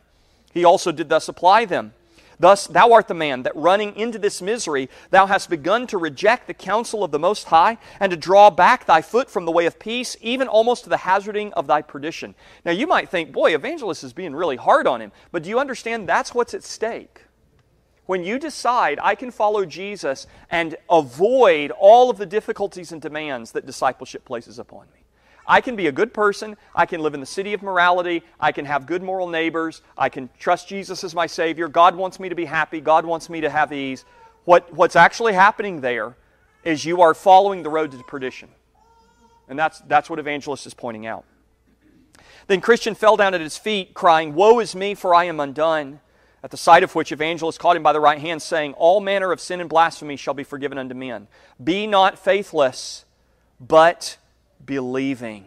[0.54, 1.92] He also did thus apply them.
[2.40, 6.48] Thus, thou art the man that running into this misery, thou hast begun to reject
[6.48, 9.66] the counsel of the Most High, and to draw back thy foot from the way
[9.66, 12.36] of peace, even almost to the hazarding of thy perdition.
[12.64, 15.12] Now, you might think, boy, Evangelist is being really hard on him.
[15.34, 17.26] But do you understand that's what's at stake?
[18.10, 23.52] When you decide, I can follow Jesus and avoid all of the difficulties and demands
[23.52, 25.02] that discipleship places upon me.
[25.46, 26.58] I can be a good person.
[26.74, 28.24] I can live in the city of morality.
[28.40, 29.84] I can have good moral neighbors.
[29.96, 31.68] I can trust Jesus as my Savior.
[31.68, 32.82] God wants me to be happy.
[32.82, 34.06] God wants me to have ease.
[34.46, 36.18] What, what's actually happening there
[36.64, 38.50] is you are following the road to perdition.
[39.48, 41.26] And that's, that's what Evangelist is pointing out.
[42.48, 46.00] Then Christian fell down at his feet, crying, Woe is me, for I am undone.
[46.42, 49.32] At the sight of which Evangelist caught him by the right hand, saying, All manner
[49.32, 51.28] of sin and blasphemy shall be forgiven unto men.
[51.62, 53.06] Be not faithless,
[53.60, 54.18] but
[54.64, 55.46] believing.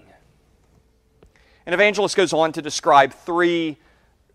[1.65, 3.79] And Evangelist goes on to describe three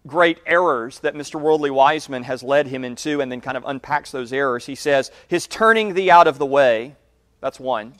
[0.08, 1.40] great errors that Mr.
[1.40, 4.66] Worldly Wiseman has led him into and then kind of unpacks those errors.
[4.66, 6.96] He says, His turning thee out of the way,
[7.42, 7.94] that's one.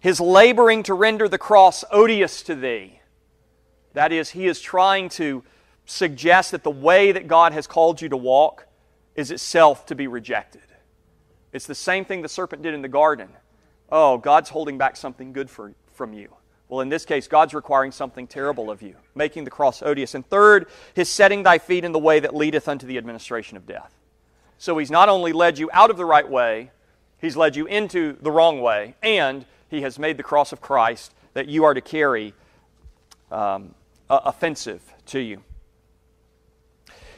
[0.00, 3.00] His laboring to render the cross odious to thee.
[3.92, 5.42] That is, he is trying to
[5.86, 8.66] suggest that the way that God has called you to walk
[9.14, 10.62] is itself to be rejected.
[11.52, 13.28] It's the same thing the serpent did in the garden
[13.90, 16.28] oh, God's holding back something good for, from you.
[16.68, 20.14] Well, in this case, God's requiring something terrible of you, making the cross odious.
[20.14, 23.66] And third, his setting thy feet in the way that leadeth unto the administration of
[23.66, 23.94] death.
[24.58, 26.72] So he's not only led you out of the right way,
[27.20, 31.14] he's led you into the wrong way, and he has made the cross of Christ
[31.34, 32.34] that you are to carry
[33.30, 33.74] um,
[34.10, 35.42] uh, offensive to you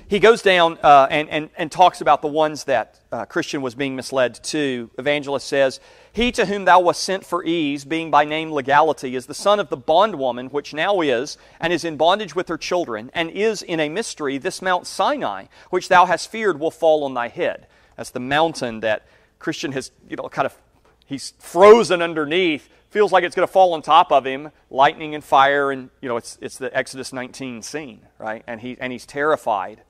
[0.09, 3.75] he goes down uh, and, and, and talks about the ones that uh, Christian was
[3.75, 4.91] being misled to.
[4.99, 5.81] Evangelist says,
[6.13, 9.61] He to whom thou wast sent for ease, being by name legality, is the son
[9.61, 13.61] of the bondwoman, which now is, and is in bondage with her children, and is
[13.61, 17.67] in a mystery this Mount Sinai, which thou hast feared will fall on thy head.
[17.97, 19.07] That's the mountain that
[19.39, 20.57] Christian has, you know, kind of,
[21.05, 25.23] he's frozen underneath feels like it's going to fall on top of him, lightning and
[25.23, 28.43] fire, and you know it's it's the Exodus 19 scene, right?
[28.47, 29.83] And he and he's terrified.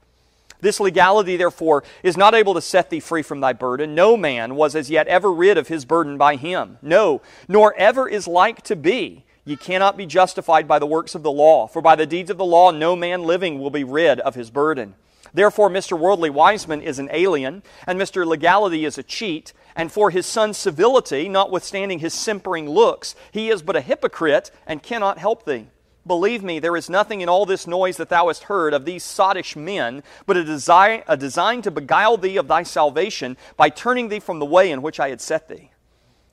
[0.61, 3.95] This legality, therefore, is not able to set thee free from thy burden.
[3.95, 6.79] No man was as yet ever rid of his burden by him.
[6.83, 9.25] No, nor ever is like to be.
[9.45, 12.37] Ye cannot be justified by the works of the law, for by the deeds of
[12.37, 14.95] the law no man living will be rid of his burden.
[15.33, 15.99] Therefore, Mr.
[15.99, 18.27] Worldly Wiseman is an alien, and Mr.
[18.27, 23.63] Legality is a cheat, and for his son's civility, notwithstanding his simpering looks, he is
[23.63, 25.69] but a hypocrite and cannot help thee.
[26.09, 29.05] Believe me, there is nothing in all this noise that thou hast heard of these
[29.05, 34.09] sottish men, but a design, a design to beguile thee of thy salvation by turning
[34.09, 35.71] thee from the way in which I had set thee.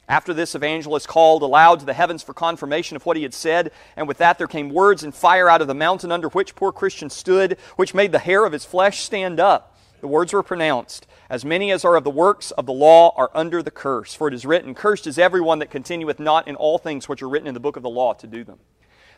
[0.07, 3.71] After this, evangelist called aloud to the heavens for confirmation of what he had said,
[3.97, 6.71] and with that there came words and fire out of the mountain under which poor
[6.71, 9.77] Christian stood, which made the hair of his flesh stand up.
[9.99, 13.31] The words were pronounced As many as are of the works of the law are
[13.33, 14.13] under the curse.
[14.13, 17.29] For it is written, Cursed is everyone that continueth not in all things which are
[17.29, 18.59] written in the book of the law to do them.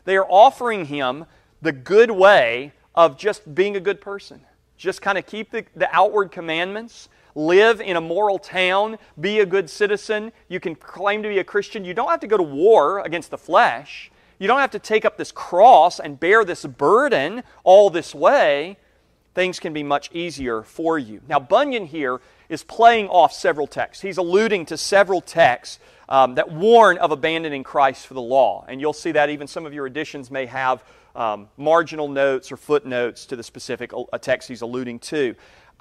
[0.08, 1.26] They are offering him
[1.62, 4.40] the good way of just being a good person.
[4.78, 9.46] Just kind of keep the, the outward commandments, live in a moral town, be a
[9.46, 10.32] good citizen.
[10.48, 11.84] You can claim to be a Christian.
[11.84, 14.10] You don't have to go to war against the flesh.
[14.40, 18.78] You don't have to take up this cross and bear this burden all this way.
[19.36, 21.20] Things can be much easier for you.
[21.28, 24.02] Now, Bunyan here is playing off several texts.
[24.02, 25.80] He's alluding to several texts
[26.10, 28.66] um, that warn of abandoning Christ for the law.
[28.68, 30.84] And you'll see that even some of your editions may have
[31.16, 35.36] um, marginal notes or footnotes to the specific uh, text he's alluding to.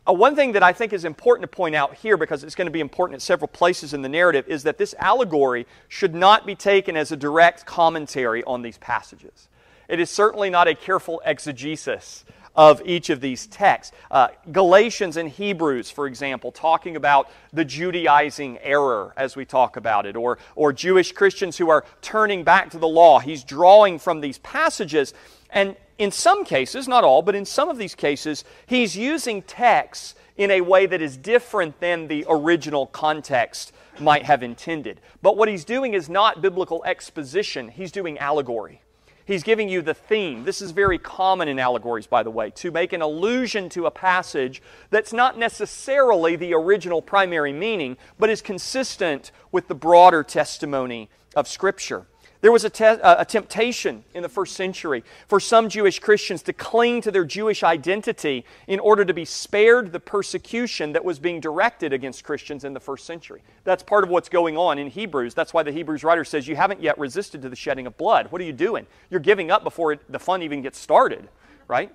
[0.08, 2.66] Uh, one thing that I think is important to point out here, because it's going
[2.66, 6.46] to be important at several places in the narrative, is that this allegory should not
[6.46, 9.48] be taken as a direct commentary on these passages.
[9.88, 12.24] It is certainly not a careful exegesis
[12.56, 13.94] of each of these texts.
[14.10, 20.06] Uh, Galatians and Hebrews, for example, talking about the Judaizing error as we talk about
[20.06, 23.18] it, or, or Jewish Christians who are turning back to the law.
[23.20, 25.12] He's drawing from these passages.
[25.50, 30.14] And in some cases, not all, but in some of these cases, he's using texts
[30.36, 35.00] in a way that is different than the original context might have intended.
[35.22, 38.82] But what he's doing is not biblical exposition, he's doing allegory.
[39.26, 40.44] He's giving you the theme.
[40.44, 43.90] This is very common in allegories, by the way, to make an allusion to a
[43.90, 51.10] passage that's not necessarily the original primary meaning, but is consistent with the broader testimony
[51.34, 52.06] of Scripture.
[52.40, 56.42] There was a, te- uh, a, temptation in the first century for some Jewish Christians
[56.42, 61.18] to cling to their Jewish identity in order to be spared the persecution that was
[61.18, 63.42] being directed against Christians in the first century.
[63.64, 65.34] That's part of what's going on in Hebrews.
[65.34, 68.30] That's why the Hebrews writer says, You haven't yet resisted to the shedding of blood.
[68.30, 68.86] What are you doing?
[69.10, 71.28] You're giving up before it, the fun even gets started,
[71.68, 71.94] right?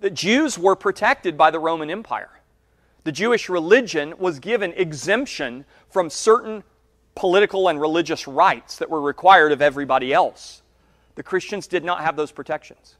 [0.00, 2.30] The Jews were protected by the Roman Empire.
[3.04, 6.64] The Jewish religion was given exemption from certain
[7.16, 10.62] political and religious rites that were required of everybody else.
[11.16, 12.96] The Christians did not have those protections.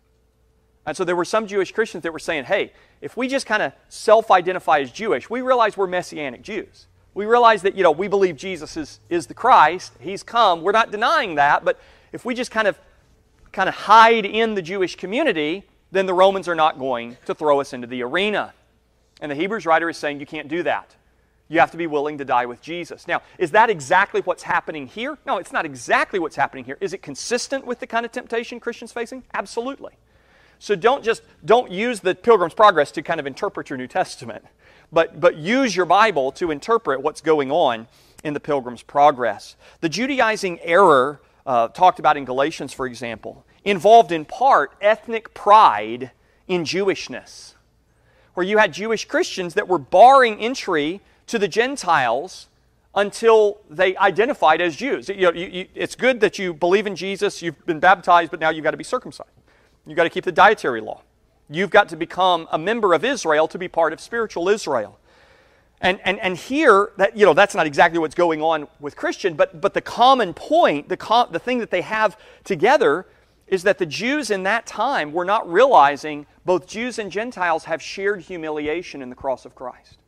[0.87, 3.63] And so there were some Jewish Christians that were saying, hey, if we just kind
[3.63, 6.87] of self identify as Jewish, we realize we're Messianic Jews.
[7.13, 10.63] We realize that, you know, we believe Jesus is, is the Christ, He's come.
[10.63, 11.79] We're not denying that, but
[12.13, 12.79] if we just kind of
[13.53, 17.61] kind of hide in the Jewish community, then the Romans are not going to throw
[17.61, 18.53] us into the arena.
[19.21, 20.95] And the Hebrews writer is saying you can't do that.
[21.49, 23.07] You have to be willing to die with Jesus.
[23.07, 25.17] Now, is that exactly what's happening here?
[25.27, 26.77] No, it's not exactly what's happening here.
[26.81, 29.23] Is it consistent with the kind of temptation Christians facing?
[29.33, 29.93] Absolutely.
[30.59, 34.45] So don't just don't use the Pilgrim's Progress to kind of interpret your New Testament,
[34.91, 37.87] but but use your Bible to interpret what's going on
[38.25, 39.57] in the Pilgrim's Progress.
[39.81, 46.11] The Judaizing error uh, talked about in Galatians, for example, involved in part ethnic pride
[46.49, 47.55] in Jewishness,
[48.35, 52.49] where you had Jewish Christians that were barring entry to the Gentiles
[52.95, 55.09] until they identified as Jews.
[55.09, 58.41] You know, you, you, it's good that you believe in Jesus, you've been baptized, but
[58.41, 59.31] now you've got to be circumcised.
[59.87, 61.03] You've got to keep the dietary law.
[61.49, 64.99] You've got to become a member of Israel to be part of spiritual Israel.
[65.81, 69.35] And, and, and here, that, you know, that's not exactly what's going on with Christian,
[69.35, 73.07] but, but the common point, the, com- the thing that they have together
[73.47, 77.83] is that the Jews in that time were not realizing both Jews and Gentiles have
[77.83, 79.99] shared humiliation in the cross of Christ.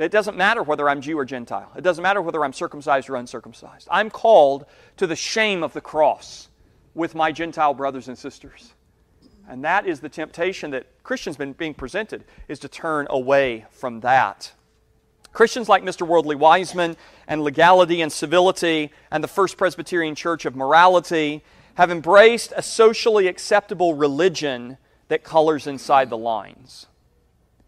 [0.00, 1.70] It doesn't matter whether I'm Jew or Gentile.
[1.76, 3.86] It doesn't matter whether I'm circumcised or uncircumcised.
[3.90, 4.64] I'm called
[4.96, 6.48] to the shame of the cross
[6.94, 8.72] with my Gentile brothers and sisters.
[9.46, 14.00] And that is the temptation that Christians been being presented is to turn away from
[14.00, 14.52] that.
[15.32, 16.06] Christians like Mr.
[16.06, 16.96] Worldly Wiseman
[17.28, 23.26] and Legality and Civility and the First Presbyterian Church of Morality have embraced a socially
[23.26, 26.86] acceptable religion that colors inside the lines.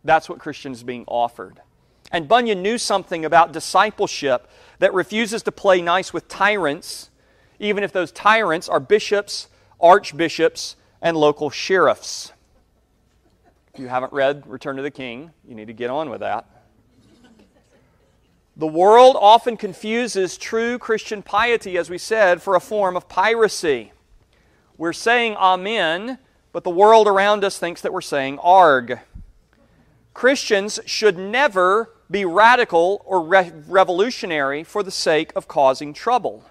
[0.03, 1.61] That's what Christians being offered.
[2.13, 4.49] And Bunyan knew something about discipleship
[4.79, 7.11] that refuses to play nice with tyrants,
[7.59, 9.49] even if those tyrants are bishops,
[9.81, 12.33] archbishops, and local sheriffs.
[13.73, 16.47] If you haven't read Return to the King, you need to get on with that.
[18.55, 23.93] The world often confuses true Christian piety, as we said, for a form of piracy.
[24.77, 26.19] We're saying Amen,
[26.53, 29.01] but the world around us thinks that we're saying Arg.
[30.13, 36.45] Christians should never be radical or re- revolutionary for the sake of causing trouble.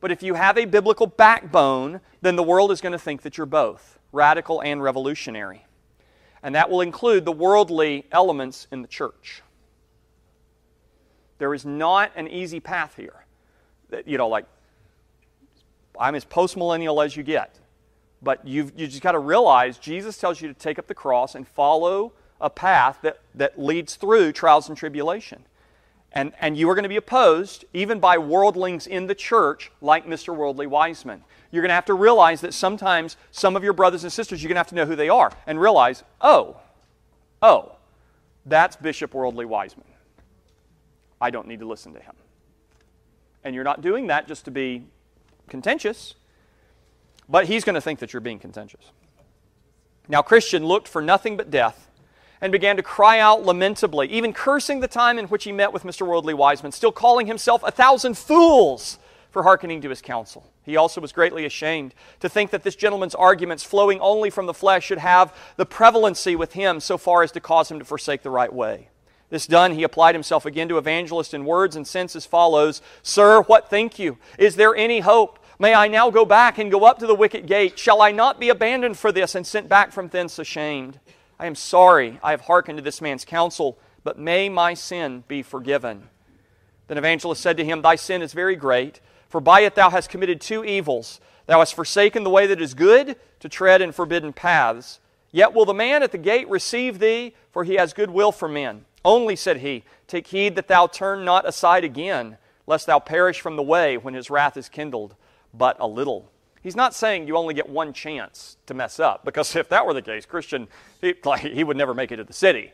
[0.00, 3.36] But if you have a biblical backbone, then the world is going to think that
[3.36, 5.66] you're both radical and revolutionary.
[6.42, 9.42] And that will include the worldly elements in the church.
[11.38, 13.24] There is not an easy path here.
[14.06, 14.46] You know, like,
[15.98, 17.58] I'm as postmillennial as you get.
[18.22, 21.34] But you've you just got to realize Jesus tells you to take up the cross
[21.34, 22.12] and follow
[22.42, 25.44] a path that, that leads through trials and tribulation.
[26.12, 30.06] And, and you are going to be opposed even by worldlings in the church like
[30.06, 30.36] Mr.
[30.36, 31.24] Worldly Wiseman.
[31.50, 34.48] You're going to have to realize that sometimes some of your brothers and sisters, you're
[34.48, 36.56] going to have to know who they are and realize, oh,
[37.40, 37.76] oh,
[38.44, 39.86] that's Bishop Worldly Wiseman.
[41.20, 42.14] I don't need to listen to him.
[43.44, 44.84] And you're not doing that just to be
[45.48, 46.14] contentious,
[47.28, 48.92] but he's going to think that you're being contentious.
[50.08, 51.88] Now, Christian looked for nothing but death
[52.42, 55.84] and began to cry out lamentably, even cursing the time in which he met with
[55.84, 56.06] Mr.
[56.06, 58.98] Worldly Wiseman, still calling himself a thousand fools
[59.30, 60.44] for hearkening to his counsel.
[60.64, 64.54] He also was greatly ashamed to think that this gentleman's arguments, flowing only from the
[64.54, 68.22] flesh, should have the prevalency with him so far as to cause him to forsake
[68.22, 68.88] the right way.
[69.30, 73.42] This done, he applied himself again to evangelist in words and sense as follows Sir,
[73.42, 74.18] what think you?
[74.36, 75.38] Is there any hope?
[75.58, 77.78] May I now go back and go up to the wicket gate?
[77.78, 80.98] Shall I not be abandoned for this and sent back from thence ashamed?
[81.38, 85.42] I am sorry I have hearkened to this man's counsel, but may my sin be
[85.42, 86.08] forgiven.
[86.88, 90.10] Then Evangelist said to him, Thy sin is very great, for by it thou hast
[90.10, 91.20] committed two evils.
[91.46, 95.00] Thou hast forsaken the way that is good to tread in forbidden paths.
[95.30, 98.48] Yet will the man at the gate receive thee, for he has good will for
[98.48, 98.84] men.
[99.04, 103.56] Only, said he, take heed that thou turn not aside again, lest thou perish from
[103.56, 105.16] the way when his wrath is kindled
[105.54, 106.30] but a little.
[106.62, 109.94] He's not saying you only get one chance to mess up, because if that were
[109.94, 110.68] the case, Christian,
[111.00, 112.72] he, like, he would never make it to the city.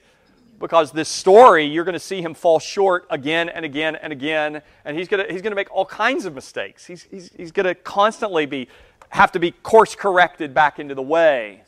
[0.59, 4.61] Because this story, you're going to see him fall short again and again and again,
[4.84, 6.84] and he's going to, he's going to make all kinds of mistakes.
[6.84, 8.68] He's, he's, he's going to constantly be,
[9.11, 11.62] have to be course corrected back into the way.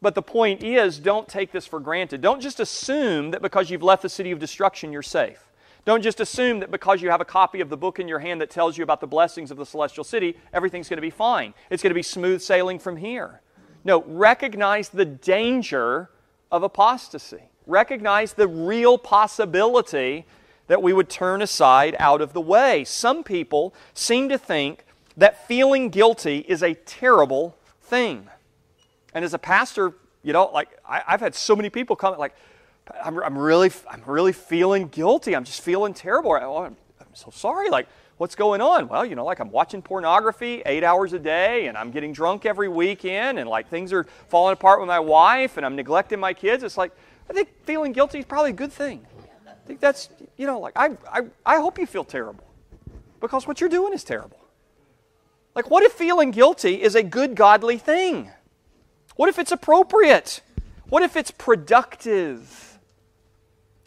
[0.00, 2.20] But the point is, don't take this for granted.
[2.22, 5.46] Don't just assume that because you've left the city of destruction, you're safe.
[5.86, 8.40] Don't just assume that because you have a copy of the book in your hand
[8.40, 11.54] that tells you about the blessings of the celestial city, everything's going to be fine.
[11.70, 13.40] It's going to be smooth sailing from here.
[13.84, 16.10] No, recognize the danger
[16.50, 17.50] of apostasy.
[17.68, 20.26] Recognize the real possibility
[20.66, 22.82] that we would turn aside out of the way.
[22.82, 24.84] Some people seem to think
[25.16, 28.28] that feeling guilty is a terrible thing.
[29.14, 32.34] And as a pastor, you know, like I, have had so many people come like,
[33.04, 35.34] I'm, I'm, really, I'm really feeling guilty.
[35.34, 36.32] I'm just feeling terrible.
[36.40, 37.68] Oh, I'm, I'm so sorry.
[37.68, 38.88] Like, what's going on?
[38.88, 42.46] Well, you know, like I'm watching pornography eight hours a day and I'm getting drunk
[42.46, 46.32] every weekend and like things are falling apart with my wife and I'm neglecting my
[46.32, 46.62] kids.
[46.62, 46.92] It's like,
[47.28, 49.04] I think feeling guilty is probably a good thing.
[49.46, 52.44] I think that's, you know, like I, I, I hope you feel terrible
[53.20, 54.38] because what you're doing is terrible.
[55.56, 58.30] Like, what if feeling guilty is a good, godly thing?
[59.16, 60.42] What if it's appropriate?
[60.88, 62.65] What if it's productive?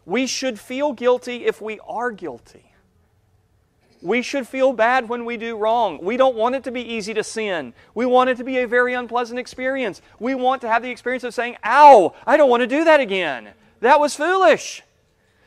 [0.09, 2.73] We should feel guilty if we are guilty.
[4.01, 5.99] We should feel bad when we do wrong.
[6.01, 7.75] We don't want it to be easy to sin.
[7.93, 10.01] We want it to be a very unpleasant experience.
[10.19, 12.99] We want to have the experience of saying, Ow, I don't want to do that
[12.99, 13.49] again.
[13.81, 14.81] That was foolish.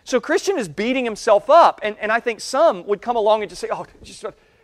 [0.04, 1.80] So Christian is beating himself up.
[1.82, 3.84] And, and I think some would come along and just say, Oh,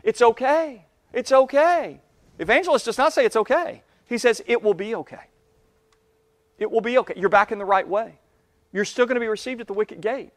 [0.04, 0.86] it's okay.
[1.12, 1.98] It's okay.
[2.38, 3.82] Evangelist does not say it's okay.
[4.04, 5.24] He says it will be okay.
[6.56, 7.14] It will be okay.
[7.16, 8.20] You're back in the right way.
[8.72, 10.30] You're still going to be received at the wicket gate.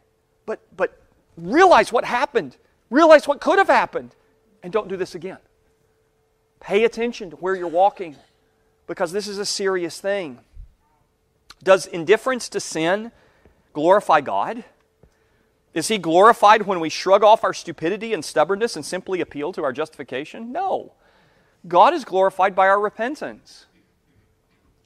[0.45, 0.99] But, but
[1.37, 2.57] realize what happened.
[2.89, 4.15] Realize what could have happened.
[4.63, 5.39] And don't do this again.
[6.59, 8.15] Pay attention to where you're walking
[8.87, 10.39] because this is a serious thing.
[11.63, 13.11] Does indifference to sin
[13.73, 14.63] glorify God?
[15.73, 19.63] Is He glorified when we shrug off our stupidity and stubbornness and simply appeal to
[19.63, 20.51] our justification?
[20.51, 20.93] No.
[21.67, 23.65] God is glorified by our repentance.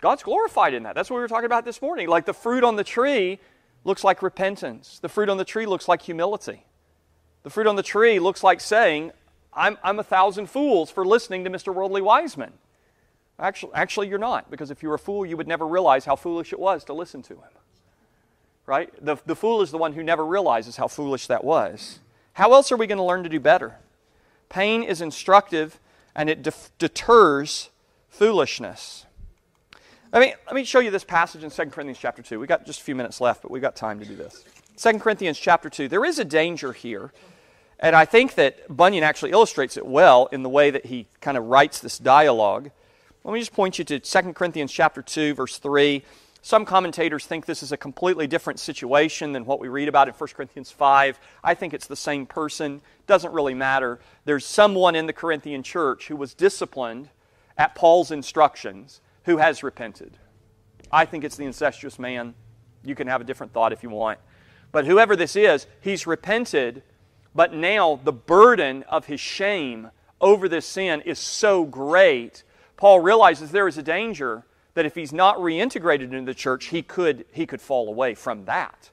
[0.05, 0.93] God's glorified in that.
[0.93, 2.07] That's what we were talking about this morning.
[2.07, 3.39] Like the fruit on the tree
[3.83, 6.63] looks like repentance, the fruit on the tree looks like humility.
[7.41, 9.13] The fruit on the tree looks like saying,
[9.51, 11.73] I'm, I'm a thousand fools for listening to Mr.
[11.73, 12.53] Worldly Wiseman.
[13.39, 16.15] Actually, actually, you're not, because if you were a fool, you would never realize how
[16.15, 17.49] foolish it was to listen to him.
[18.67, 18.93] Right?
[19.03, 21.97] The, the fool is the one who never realizes how foolish that was.
[22.33, 23.77] How else are we going to learn to do better?
[24.49, 25.79] Pain is instructive
[26.13, 26.47] and it
[26.77, 27.71] deters
[28.07, 29.07] foolishness.
[30.15, 32.39] Let me, let me show you this passage in 2 Corinthians chapter 2.
[32.39, 34.45] We've got just a few minutes left, but we've got time to do this.
[34.77, 35.89] 2 Corinthians chapter 2.
[35.89, 37.11] There is a danger here,
[37.81, 41.35] and I think that Bunyan actually illustrates it well in the way that he kind
[41.35, 42.71] of writes this dialogue.
[43.25, 46.01] Let me just point you to 2 Corinthians chapter 2, verse 3.
[46.41, 50.13] Some commentators think this is a completely different situation than what we read about in
[50.13, 51.19] 1 Corinthians 5.
[51.43, 52.79] I think it's the same person.
[53.05, 53.99] Doesn't really matter.
[54.23, 57.09] There's someone in the Corinthian church who was disciplined
[57.57, 60.17] at Paul's instructions who has repented.
[60.91, 62.33] I think it's the incestuous man.
[62.83, 64.19] You can have a different thought if you want.
[64.71, 66.83] But whoever this is, he's repented,
[67.33, 69.89] but now the burden of his shame
[70.21, 72.43] over this sin is so great.
[72.77, 76.81] Paul realizes there is a danger that if he's not reintegrated into the church, he
[76.81, 78.89] could, he could fall away from that.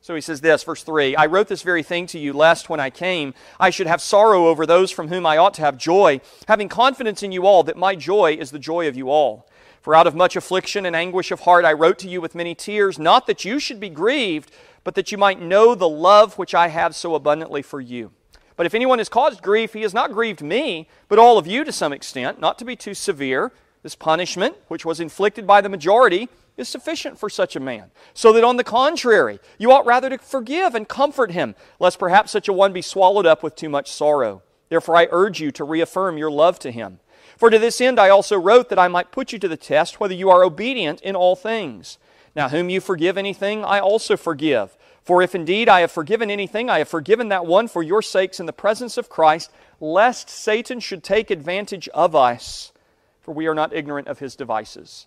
[0.00, 2.80] So he says this, verse 3 I wrote this very thing to you, lest when
[2.80, 6.20] I came I should have sorrow over those from whom I ought to have joy,
[6.48, 9.46] having confidence in you all that my joy is the joy of you all.
[9.82, 12.54] For out of much affliction and anguish of heart I wrote to you with many
[12.54, 14.52] tears, not that you should be grieved,
[14.84, 18.12] but that you might know the love which I have so abundantly for you.
[18.56, 21.64] But if anyone has caused grief, he has not grieved me, but all of you
[21.64, 23.50] to some extent, not to be too severe.
[23.82, 27.90] This punishment, which was inflicted by the majority, is sufficient for such a man.
[28.14, 32.30] So that on the contrary, you ought rather to forgive and comfort him, lest perhaps
[32.30, 34.42] such a one be swallowed up with too much sorrow.
[34.68, 37.00] Therefore, I urge you to reaffirm your love to him.
[37.36, 40.00] For to this end I also wrote that I might put you to the test
[40.00, 41.98] whether you are obedient in all things.
[42.34, 44.76] Now, whom you forgive anything, I also forgive.
[45.02, 48.40] For if indeed I have forgiven anything, I have forgiven that one for your sakes
[48.40, 52.72] in the presence of Christ, lest Satan should take advantage of us,
[53.20, 55.06] for we are not ignorant of his devices.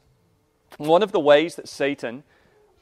[0.78, 2.23] One of the ways that Satan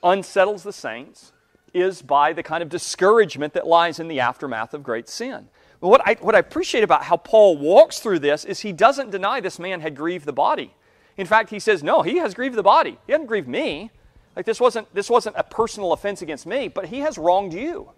[0.04, 1.32] unsettles the saints
[1.74, 5.50] is by the kind of discouragement that lies in the aftermath of great sin.
[5.84, 9.12] But what I, what I appreciate about how Paul walks through this is he doesn't
[9.12, 10.74] deny this man had grieved the body.
[11.18, 12.98] In fact, he says, No, he has grieved the body.
[13.06, 13.92] He hasn't grieved me.
[14.34, 17.90] Like this wasn't, this wasn't a personal offense against me, but he has wronged you.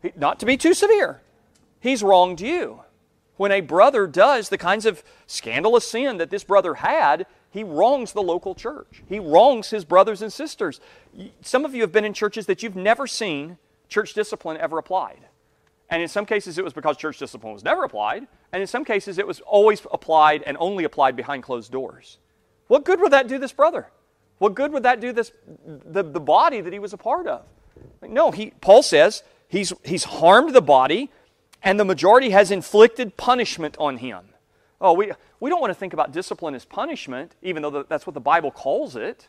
[0.00, 1.20] He, not to be too severe,
[1.80, 2.82] he's wronged you.
[3.36, 8.12] When a brother does the kinds of scandalous sin that this brother had, he wrongs
[8.12, 9.02] the local church.
[9.08, 10.80] He wrongs his brothers and sisters.
[11.42, 13.58] Some of you have been in churches that you've never seen
[13.88, 15.26] church discipline ever applied.
[15.90, 18.26] And in some cases, it was because church discipline was never applied.
[18.52, 22.18] And in some cases, it was always applied and only applied behind closed doors.
[22.68, 23.88] What good would that do this brother?
[24.38, 25.32] What good would that do this
[25.66, 27.42] the, the body that he was a part of?
[28.02, 31.10] No, he, Paul says he's, he's harmed the body,
[31.62, 34.24] and the majority has inflicted punishment on him.
[34.80, 38.14] Oh, we, we don't want to think about discipline as punishment, even though that's what
[38.14, 39.28] the Bible calls it.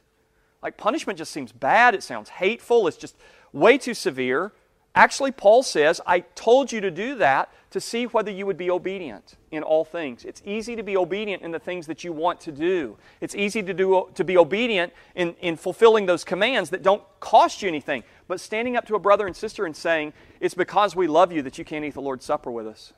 [0.61, 3.17] Like, punishment just seems bad, it sounds hateful, it's just
[3.51, 4.53] way too severe.
[4.93, 8.69] Actually, Paul says, I told you to do that to see whether you would be
[8.69, 10.25] obedient in all things.
[10.25, 12.97] It's easy to be obedient in the things that you want to do.
[13.21, 17.61] It's easy to, do, to be obedient in, in fulfilling those commands that don't cost
[17.61, 18.03] you anything.
[18.27, 20.11] But standing up to a brother and sister and saying,
[20.41, 22.91] It's because we love you that you can't eat the Lord's Supper with us.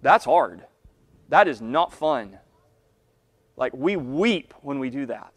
[0.00, 0.64] That's hard.
[1.28, 2.38] That is not fun.
[3.58, 5.32] Like, we weep when we do that.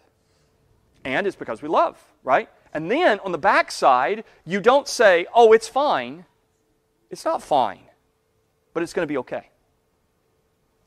[1.03, 2.49] And it's because we love, right?
[2.73, 6.25] And then on the backside, you don't say, oh, it's fine.
[7.09, 7.81] It's not fine,
[8.73, 9.49] but it's going to be okay.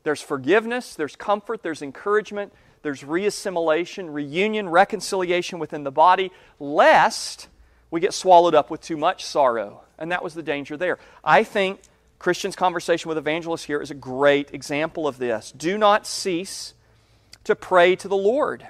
[0.03, 7.47] There's forgiveness, there's comfort, there's encouragement, there's reassimilation, reunion, reconciliation within the body, lest
[7.89, 9.83] we get swallowed up with too much sorrow.
[9.97, 10.99] And that was the danger there.
[11.23, 11.81] I think
[12.19, 15.51] Christian's conversation with evangelists here is a great example of this.
[15.51, 16.73] Do not cease
[17.43, 18.67] to pray to the Lord.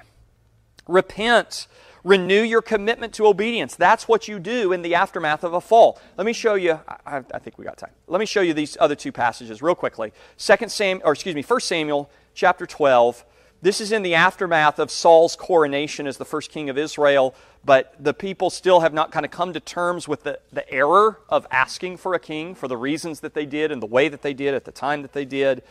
[0.86, 1.66] Repent
[2.04, 3.74] Renew your commitment to obedience.
[3.74, 5.98] That's what you do in the aftermath of a fall.
[6.18, 7.92] Let me show you, I, I think we got time.
[8.06, 10.12] Let me show you these other two passages real quickly.
[10.36, 13.24] Second Sam, or excuse me, 1 Samuel chapter 12.
[13.62, 17.34] This is in the aftermath of Saul's coronation as the first king of Israel,
[17.64, 21.20] but the people still have not kind of come to terms with the, the error
[21.30, 24.20] of asking for a king for the reasons that they did and the way that
[24.20, 25.62] they did at the time that they did.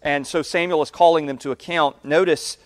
[0.00, 2.02] And so Samuel is calling them to account.
[2.02, 2.56] Notice,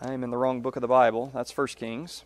[0.00, 1.32] I am in the wrong book of the Bible.
[1.34, 2.22] That's 1 Kings.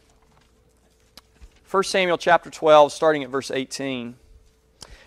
[1.71, 4.17] 1 Samuel chapter 12, starting at verse 18.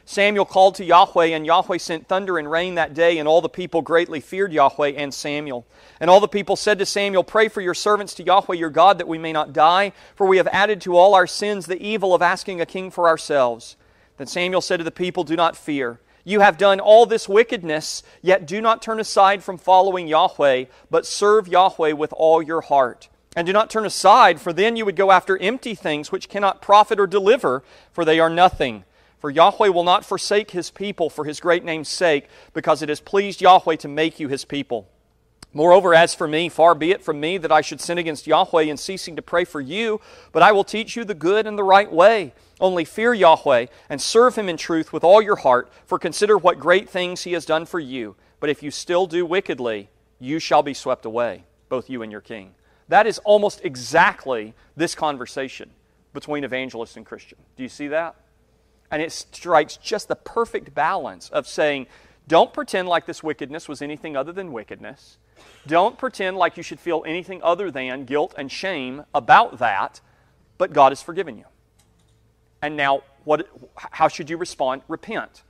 [0.03, 3.49] Samuel called to Yahweh, and Yahweh sent thunder and rain that day, and all the
[3.49, 5.63] people greatly feared Yahweh and Samuel.
[5.99, 8.97] And all the people said to Samuel, Pray for your servants to Yahweh your God,
[8.97, 12.16] that we may not die, for we have added to all our sins the evil
[12.16, 13.76] of asking a king for ourselves.
[14.18, 15.99] Then Samuel said to the people, Do not fear.
[16.28, 21.05] You have done all this wickedness, yet do not turn aside from following Yahweh, but
[21.05, 23.09] serve Yahweh with all your heart.
[23.36, 26.63] And do not turn aside, for then you would go after empty things which cannot
[26.63, 28.86] profit or deliver, for they are nothing.
[29.19, 33.01] For Yahweh will not forsake his people for his great name's sake, because it has
[33.01, 34.89] pleased Yahweh to make you his people.
[35.53, 38.63] Moreover, as for me, far be it from me that I should sin against Yahweh
[38.63, 40.01] in ceasing to pray for you,
[40.32, 42.34] but I will teach you the good and the right way.
[42.59, 46.59] Only fear Yahweh and serve him in truth with all your heart, for consider what
[46.59, 48.15] great things he has done for you.
[48.39, 49.89] But if you still do wickedly,
[50.19, 52.55] you shall be swept away, both you and your king.
[52.87, 55.71] That is almost exactly this conversation
[56.13, 57.37] between evangelist and Christian.
[57.57, 58.15] Do you see that?
[58.91, 61.87] And it strikes just the perfect balance of saying,
[62.27, 65.17] don't pretend like this wickedness was anything other than wickedness.
[65.67, 69.99] Don't pretend like you should feel anything other than guilt and shame about that,
[70.57, 71.45] but God has forgiven you.
[72.66, 74.82] And now, what, how should you respond?
[74.88, 75.43] Repent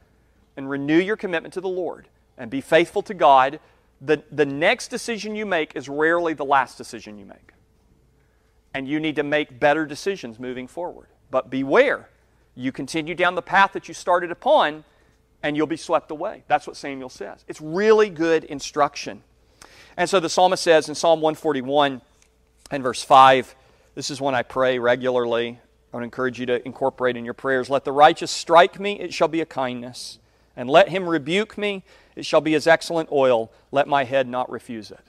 [0.57, 3.61] and renew your commitment to the Lord and be faithful to God
[4.01, 7.53] the, the next decision you make is rarely the last decision you make.
[8.74, 11.07] And you need to make better decisions moving forward.
[11.32, 12.09] But beware,
[12.53, 14.84] you continue down the path that you started upon,
[15.41, 16.43] and you'll be swept away.
[16.49, 17.45] That's what Samuel says.
[17.47, 19.24] It's really good instruction.
[19.95, 22.01] And so the psalmist says in Psalm 141
[22.72, 23.55] and verse 5,
[23.95, 25.61] this is one I pray regularly.
[25.95, 27.69] I would encourage you to incorporate in your prayers.
[27.69, 30.19] Let the righteous strike me, it shall be a kindness.
[30.57, 31.83] And let him rebuke me,
[32.17, 33.49] it shall be as excellent oil.
[33.71, 34.99] Let my head not refuse it.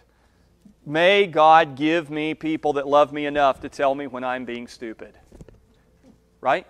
[0.87, 4.69] May God give me people that love me enough to tell me when I'm being
[4.69, 5.15] stupid.
[6.41, 6.69] Right?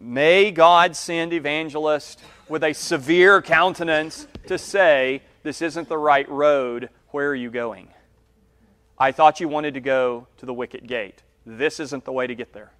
[0.00, 6.90] May God send evangelists with a severe countenance to say, This isn't the right road.
[7.10, 7.86] Where are you going?
[8.98, 11.22] I thought you wanted to go to the wicket gate.
[11.46, 12.72] This isn't the way to get there.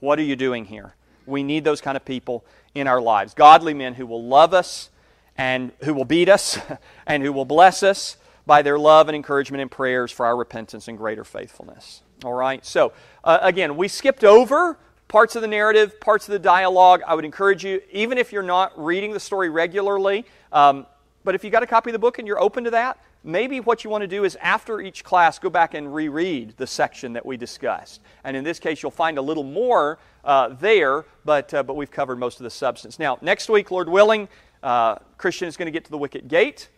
[0.00, 0.94] What are you doing here?
[1.26, 2.44] We need those kind of people
[2.74, 3.34] in our lives.
[3.34, 4.90] Godly men who will love us
[5.36, 6.58] and who will beat us
[7.06, 10.88] and who will bless us by their love and encouragement and prayers for our repentance
[10.88, 12.02] and greater faithfulness.
[12.24, 12.64] All right?
[12.64, 12.92] So,
[13.22, 14.78] uh, again, we skipped over
[15.08, 17.02] parts of the narrative, parts of the dialogue.
[17.06, 20.86] I would encourage you, even if you're not reading the story regularly, um,
[21.24, 23.60] but if you got a copy of the book and you're open to that, maybe
[23.60, 27.12] what you want to do is after each class go back and reread the section
[27.12, 28.00] that we discussed.
[28.24, 31.90] And in this case, you'll find a little more uh, there, but, uh, but we've
[31.90, 32.98] covered most of the substance.
[32.98, 34.28] Now, next week, Lord willing,
[34.62, 36.68] uh, Christian is going to get to the wicket gate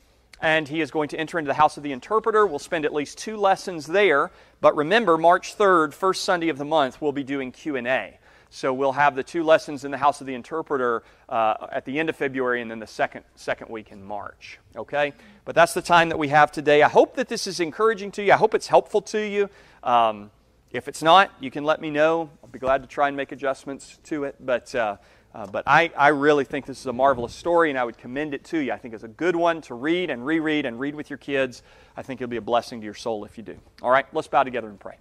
[0.43, 2.47] and he is going to enter into the house of the interpreter.
[2.47, 4.32] We'll spend at least two lessons there.
[4.61, 8.18] But remember, March 3rd, first Sunday of the month, we'll be doing Q&A.
[8.55, 11.98] So we'll have the two lessons in the house of the interpreter uh, at the
[11.98, 14.59] end of February and then the second, second week in March.
[14.76, 15.14] Okay?
[15.46, 16.82] But that's the time that we have today.
[16.82, 18.30] I hope that this is encouraging to you.
[18.30, 19.48] I hope it's helpful to you.
[19.82, 20.30] Um,
[20.70, 22.28] if it's not, you can let me know.
[22.42, 24.36] I'll be glad to try and make adjustments to it.
[24.38, 24.96] But uh,
[25.34, 28.34] uh, but I, I really think this is a marvelous story, and I would commend
[28.34, 28.70] it to you.
[28.72, 31.62] I think it's a good one to read and reread and read with your kids.
[31.96, 33.57] I think it'll be a blessing to your soul if you do.
[33.80, 34.96] All right, let's bow together and pray.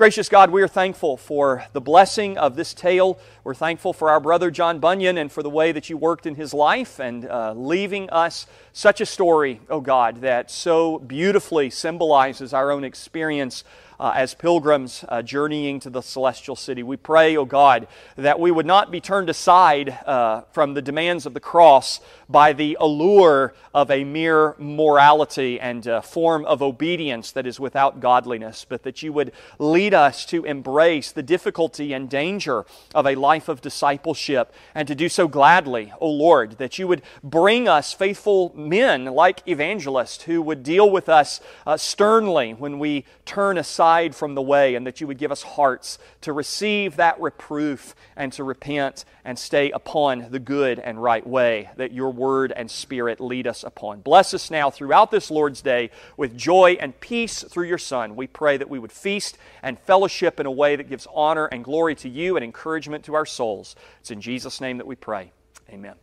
[0.00, 3.18] Gracious God, we are thankful for the blessing of this tale.
[3.44, 6.36] We're thankful for our brother John Bunyan and for the way that you worked in
[6.36, 12.54] his life and uh, leaving us such a story, oh God, that so beautifully symbolizes
[12.54, 13.62] our own experience
[14.00, 16.82] uh, as pilgrims uh, journeying to the celestial city.
[16.82, 17.86] We pray, O oh God,
[18.16, 22.54] that we would not be turned aside uh, from the demands of the cross by
[22.54, 28.84] the allure of a mere morality and form of obedience that is without godliness, but
[28.84, 33.60] that you would lead us to embrace the difficulty and danger of a life of
[33.60, 38.52] discipleship and to do so gladly, O oh Lord, that you would bring us faithful
[38.56, 44.14] men like evangelists who would deal with us uh, sternly when we turn aside aside
[44.14, 48.32] from the way, and that you would give us hearts to receive that reproof and
[48.32, 53.20] to repent and stay upon the good and right way that your word and spirit
[53.20, 54.00] lead us upon.
[54.00, 58.14] Bless us now throughout this Lord's Day with joy and peace through your Son.
[58.14, 61.64] We pray that we would feast and fellowship in a way that gives honor and
[61.64, 63.74] glory to you and encouragement to our souls.
[63.98, 65.32] It's in Jesus' name that we pray.
[65.68, 65.94] Amen.